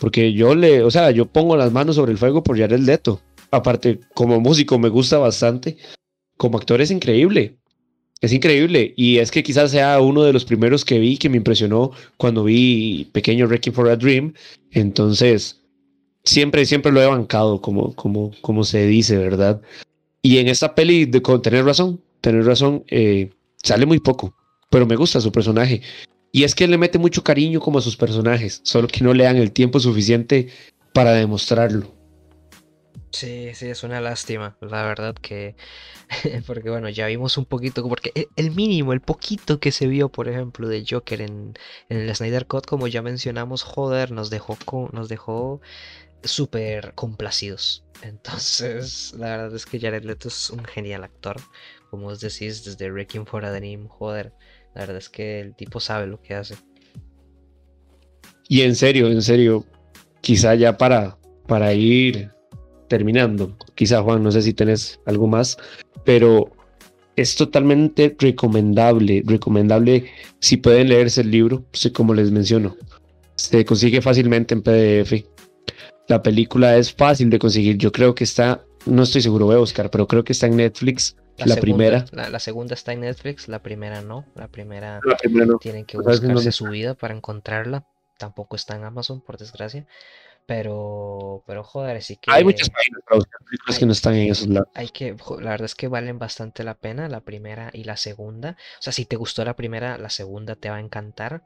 [0.00, 3.20] Porque yo le, o sea, yo pongo las manos sobre el fuego por Jared Leto.
[3.52, 5.76] Aparte, como músico me gusta bastante.
[6.36, 7.58] Como actor es increíble.
[8.20, 8.92] Es increíble.
[8.96, 12.42] Y es que quizás sea uno de los primeros que vi que me impresionó cuando
[12.42, 14.34] vi Pequeño Wrecking for a Dream.
[14.72, 15.60] Entonces,
[16.24, 19.62] siempre, siempre lo he bancado, como, como, como se dice, ¿verdad?
[20.22, 23.30] Y en esta peli, de, con tener razón, tener razón, eh,
[23.62, 24.34] sale muy poco,
[24.72, 25.82] pero me gusta su personaje.
[26.32, 29.24] Y es que le mete mucho cariño como a sus personajes, solo que no le
[29.24, 30.48] dan el tiempo suficiente
[30.94, 31.94] para demostrarlo.
[33.10, 35.54] Sí, sí, es una lástima, la verdad que,
[36.46, 40.28] porque bueno, ya vimos un poquito, porque el mínimo, el poquito que se vio, por
[40.28, 41.52] ejemplo, de Joker en,
[41.90, 44.56] en el Snyder Cut, como ya mencionamos, joder, nos dejó,
[44.92, 45.60] nos dejó
[46.24, 47.84] súper complacidos.
[48.02, 51.36] Entonces, la verdad es que Jared Leto es un genial actor.
[51.90, 54.32] Como os decís, desde Wrecking for a Dream, joder,
[54.74, 56.54] la verdad es que el tipo sabe lo que hace.
[58.48, 59.64] Y en serio, en serio,
[60.20, 62.30] quizá ya para, para ir
[62.88, 65.56] terminando, quizá Juan, no sé si tenés algo más,
[66.04, 66.50] pero
[67.16, 70.10] es totalmente recomendable, recomendable
[70.40, 71.64] si pueden leerse el libro,
[71.94, 72.76] como les menciono.
[73.36, 75.24] Se consigue fácilmente en PDF
[76.08, 77.78] la película es fácil de conseguir.
[77.78, 80.56] Yo creo que está, no estoy seguro, voy a buscar, pero creo que está en
[80.56, 81.16] Netflix.
[81.38, 82.04] La, primera.
[82.12, 84.26] La, segunda está en Netflix, la primera no.
[84.34, 85.00] La primera,
[85.60, 87.86] tienen que buscarse su vida para encontrarla.
[88.18, 89.86] Tampoco está en Amazon, por desgracia.
[90.44, 92.32] Pero, pero joder, sí que.
[92.32, 94.68] Hay muchas páginas para buscar películas que no están en esos lados.
[94.74, 98.56] Hay que, la verdad es que valen bastante la pena la primera y la segunda.
[98.78, 101.42] O sea, si te gustó la primera, la segunda te va a encantar.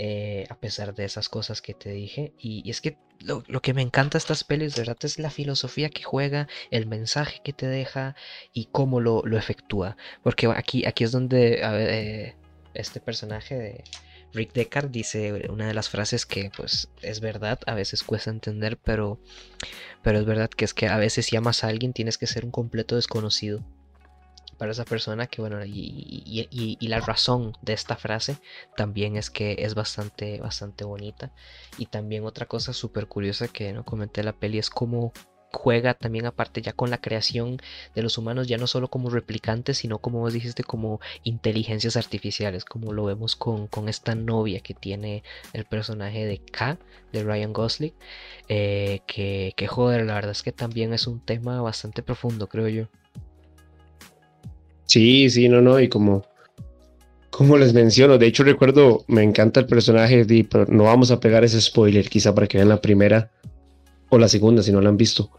[0.00, 2.32] Eh, a pesar de esas cosas que te dije.
[2.38, 5.90] Y, es que lo, que me encanta de estas pelis, de verdad, es la filosofía
[5.90, 8.14] que juega, el mensaje que te deja
[8.52, 9.96] y cómo lo, lo efectúa.
[10.22, 12.36] Porque aquí, aquí es donde eh,
[12.74, 13.84] este personaje de
[14.32, 18.78] Rick Deckard dice una de las frases que pues es verdad, a veces cuesta entender,
[18.78, 19.18] pero,
[20.02, 22.44] pero es verdad que es que a veces si amas a alguien tienes que ser
[22.44, 23.64] un completo desconocido
[24.58, 28.36] para esa persona que bueno y, la razón de esta frase
[28.76, 31.32] también es que es bastante bastante bonita.
[31.78, 35.12] Y también otra cosa súper curiosa que no comenté en la peli es como
[35.52, 37.58] juega también aparte ya con la creación
[37.94, 42.64] de los humanos, ya no solo como replicantes, sino como vos dijiste, como inteligencias artificiales,
[42.64, 45.22] como lo vemos con, esta novia que tiene
[45.52, 46.78] el personaje de K,
[47.12, 47.94] de Ryan Gosling,
[48.48, 52.68] eh, que, que joder, la verdad es que también es un tema bastante profundo, creo
[52.68, 52.88] yo.
[54.84, 56.24] Sí, sí, no, no, y como,
[57.30, 61.20] como les menciono, de hecho recuerdo, me encanta el personaje, de, pero no vamos a
[61.20, 63.30] pegar ese spoiler quizá para que vean la primera
[64.10, 65.30] o la segunda si no la han visto.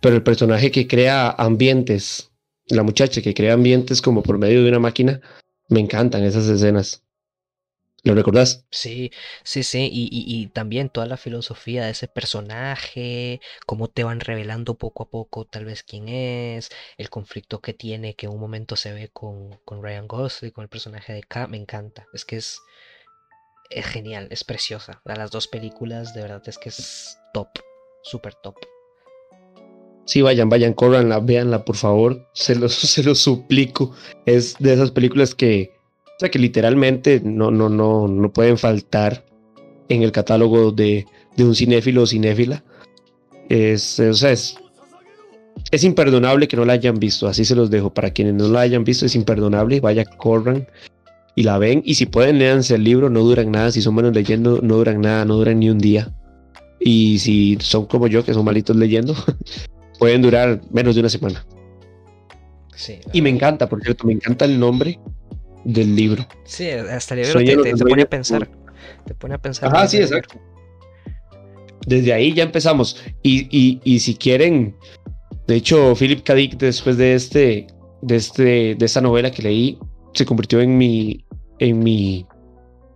[0.00, 2.30] Pero el personaje que crea ambientes,
[2.66, 5.20] la muchacha que crea ambientes como por medio de una máquina,
[5.68, 7.04] me encantan esas escenas.
[8.02, 8.66] ¿Lo recordás?
[8.70, 9.10] Sí,
[9.44, 14.74] sí, sí, y, y, también toda la filosofía de ese personaje, cómo te van revelando
[14.74, 18.76] poco a poco tal vez quién es, el conflicto que tiene, que en un momento
[18.76, 22.36] se ve con, con Ryan Gosling, con el personaje de K, me encanta, es que
[22.36, 22.60] es,
[23.70, 27.48] es genial, es preciosa, las dos películas de verdad es que es top
[28.04, 28.54] súper top.
[30.06, 32.28] Sí, vayan, vayan, córranla, véanla, por favor.
[32.34, 33.92] Se los, se los suplico.
[34.26, 35.72] Es de esas películas que
[36.16, 39.24] O sea que literalmente no, no, no, no pueden faltar
[39.88, 42.62] en el catálogo de, de un cinéfilo o cinéfila.
[43.48, 44.56] Es, o sea, es,
[45.70, 47.92] es imperdonable que no la hayan visto, así se los dejo.
[47.92, 49.80] Para quienes no la hayan visto, es imperdonable.
[49.80, 50.68] Vaya, corran
[51.34, 51.82] y la ven.
[51.84, 53.72] Y si pueden, leanse el libro, no duran nada.
[53.72, 56.12] Si son buenos leyendo, no duran nada, no duran ni un día.
[56.80, 59.14] Y si son como yo, que son malitos leyendo,
[59.98, 61.46] pueden durar menos de una semana.
[62.74, 64.98] Sí, y me encanta, por cierto, me encanta el nombre
[65.64, 66.26] del libro.
[66.44, 68.50] Sí, hasta el libro te, te, pone a pensar.
[69.06, 69.74] Te pone a pensar.
[69.74, 70.40] Ajá, sí, exacto.
[71.86, 73.02] Desde ahí ya empezamos.
[73.22, 74.76] Y, y, y si quieren,
[75.46, 76.34] de hecho, Philip K.
[76.34, 77.66] Dick, después de este,
[78.02, 79.78] de este, de esta novela que leí,
[80.14, 81.24] se convirtió en mi,
[81.58, 82.26] en mi,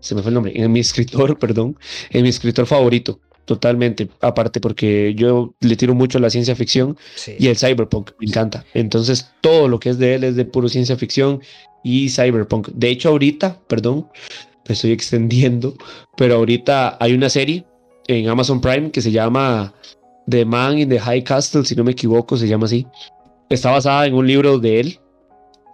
[0.00, 1.76] se me fue el nombre, en mi escritor, perdón,
[2.10, 3.20] en mi escritor favorito.
[3.48, 6.98] Totalmente, aparte porque yo le tiro mucho a la ciencia ficción
[7.38, 8.66] y el cyberpunk, me encanta.
[8.74, 11.40] Entonces, todo lo que es de él es de puro ciencia ficción
[11.82, 12.68] y cyberpunk.
[12.74, 14.06] De hecho, ahorita, perdón,
[14.68, 15.72] me estoy extendiendo,
[16.18, 17.64] pero ahorita hay una serie
[18.06, 19.72] en Amazon Prime que se llama
[20.28, 22.86] The Man in the High Castle, si no me equivoco, se llama así.
[23.48, 24.98] Está basada en un libro de él,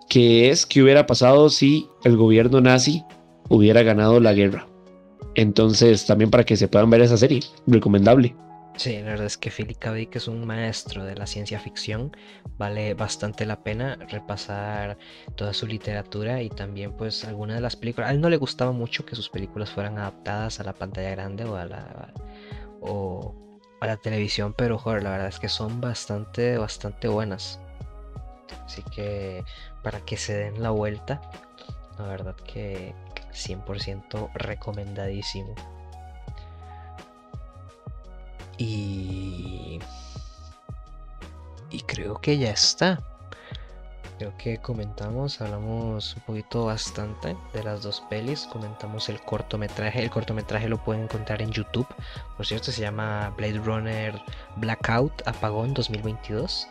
[0.08, 3.02] que es qué hubiera pasado si el gobierno nazi
[3.48, 4.68] hubiera ganado la guerra.
[5.34, 8.34] Entonces, también para que se puedan ver esa serie, recomendable.
[8.76, 9.92] Sí, la verdad es que Philip K.
[9.92, 12.16] Dick es un maestro de la ciencia ficción.
[12.58, 14.98] Vale bastante la pena repasar
[15.36, 18.10] toda su literatura y también pues algunas de las películas.
[18.10, 21.44] A él no le gustaba mucho que sus películas fueran adaptadas a la pantalla grande
[21.44, 22.12] o a la,
[22.80, 23.34] o
[23.80, 27.60] a la televisión, pero joder, la verdad es que son bastante, bastante buenas.
[28.64, 29.44] Así que
[29.84, 31.20] para que se den la vuelta,
[31.96, 32.92] la verdad que
[33.34, 35.54] 100% recomendadísimo.
[38.56, 39.80] Y...
[41.70, 43.02] Y creo que ya está.
[44.18, 50.10] Creo que comentamos, hablamos un poquito bastante de las dos pelis, comentamos el cortometraje, el
[50.10, 51.88] cortometraje lo pueden encontrar en YouTube,
[52.36, 54.22] por cierto se llama Blade Runner
[54.56, 56.68] Blackout Apagón 2022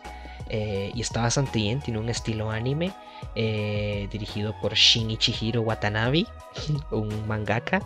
[0.48, 2.92] eh, y está bastante bien, tiene un estilo anime
[3.34, 6.26] eh, dirigido por Shinichihiro Watanabe,
[6.90, 7.82] un mangaka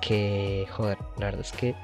[0.00, 1.74] que, joder, la verdad es que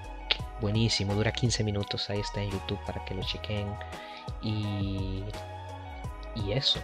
[0.60, 3.66] buenísimo, dura 15 minutos, ahí está en YouTube para que lo chequen.
[4.42, 5.24] Y,
[6.34, 6.80] y eso,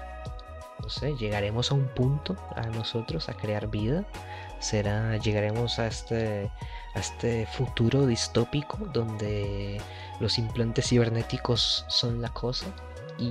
[0.83, 4.05] no sé, llegaremos a un punto a nosotros a crear vida.
[4.59, 6.51] Será, llegaremos a este,
[6.95, 9.81] a este futuro distópico donde
[10.19, 12.67] los implantes cibernéticos son la cosa
[13.19, 13.31] y,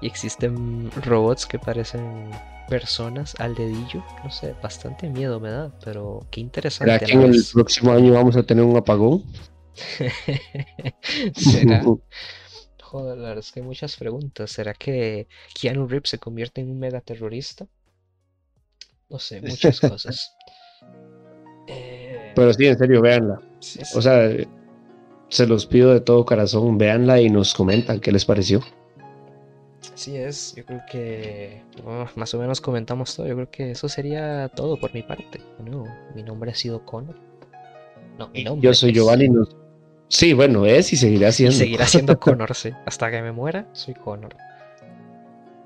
[0.00, 2.30] y existen robots que parecen
[2.68, 4.04] personas al dedillo.
[4.22, 6.92] No sé, bastante miedo me da, pero qué interesante.
[6.92, 9.24] ¿Será que en el próximo año vamos a tener un apagón?
[11.36, 11.84] ¿Será?
[12.82, 14.52] Joder, la verdad es que hay muchas preguntas.
[14.52, 15.26] ¿Será que
[15.60, 17.66] Keanu Reeves se convierte en un mega terrorista?
[19.08, 20.32] No sé, muchas cosas.
[21.66, 23.40] Eh, pero sí, en serio, véanla.
[23.94, 24.28] O sea,
[25.28, 28.60] se los pido de todo corazón, véanla y nos comentan qué les pareció.
[29.92, 33.26] Así es, yo creo que oh, más o menos comentamos todo.
[33.26, 35.40] Yo creo que eso sería todo por mi parte.
[35.58, 37.16] Bueno, mi nombre ha sido Connor.
[38.18, 39.28] No, mi nombre Yo soy Giovanni.
[40.08, 41.56] Sí, bueno, es y seguirá siendo.
[41.56, 42.70] seguirá siendo Connor, sí.
[42.86, 44.36] Hasta que me muera, soy Connor.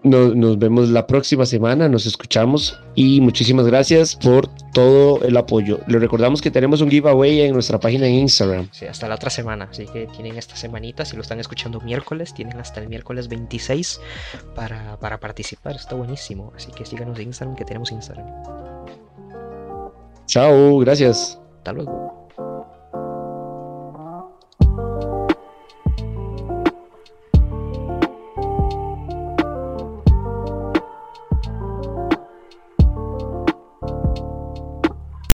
[0.09, 5.80] Nos, vemos la próxima semana, nos escuchamos y muchísimas gracias por todo el apoyo.
[5.86, 8.68] Les recordamos que tenemos un giveaway en nuestra página en Instagram.
[8.72, 12.34] Sí, hasta la otra semana, así que tienen esta semanita, si lo están escuchando miércoles,
[12.34, 14.00] tienen hasta el miércoles 26
[14.54, 16.52] para, para participar, está buenísimo.
[16.56, 18.26] Así que síganos en Instagram, que tenemos Instagram.
[20.26, 21.40] Chao, gracias.
[21.59, 22.17] Hasta luego.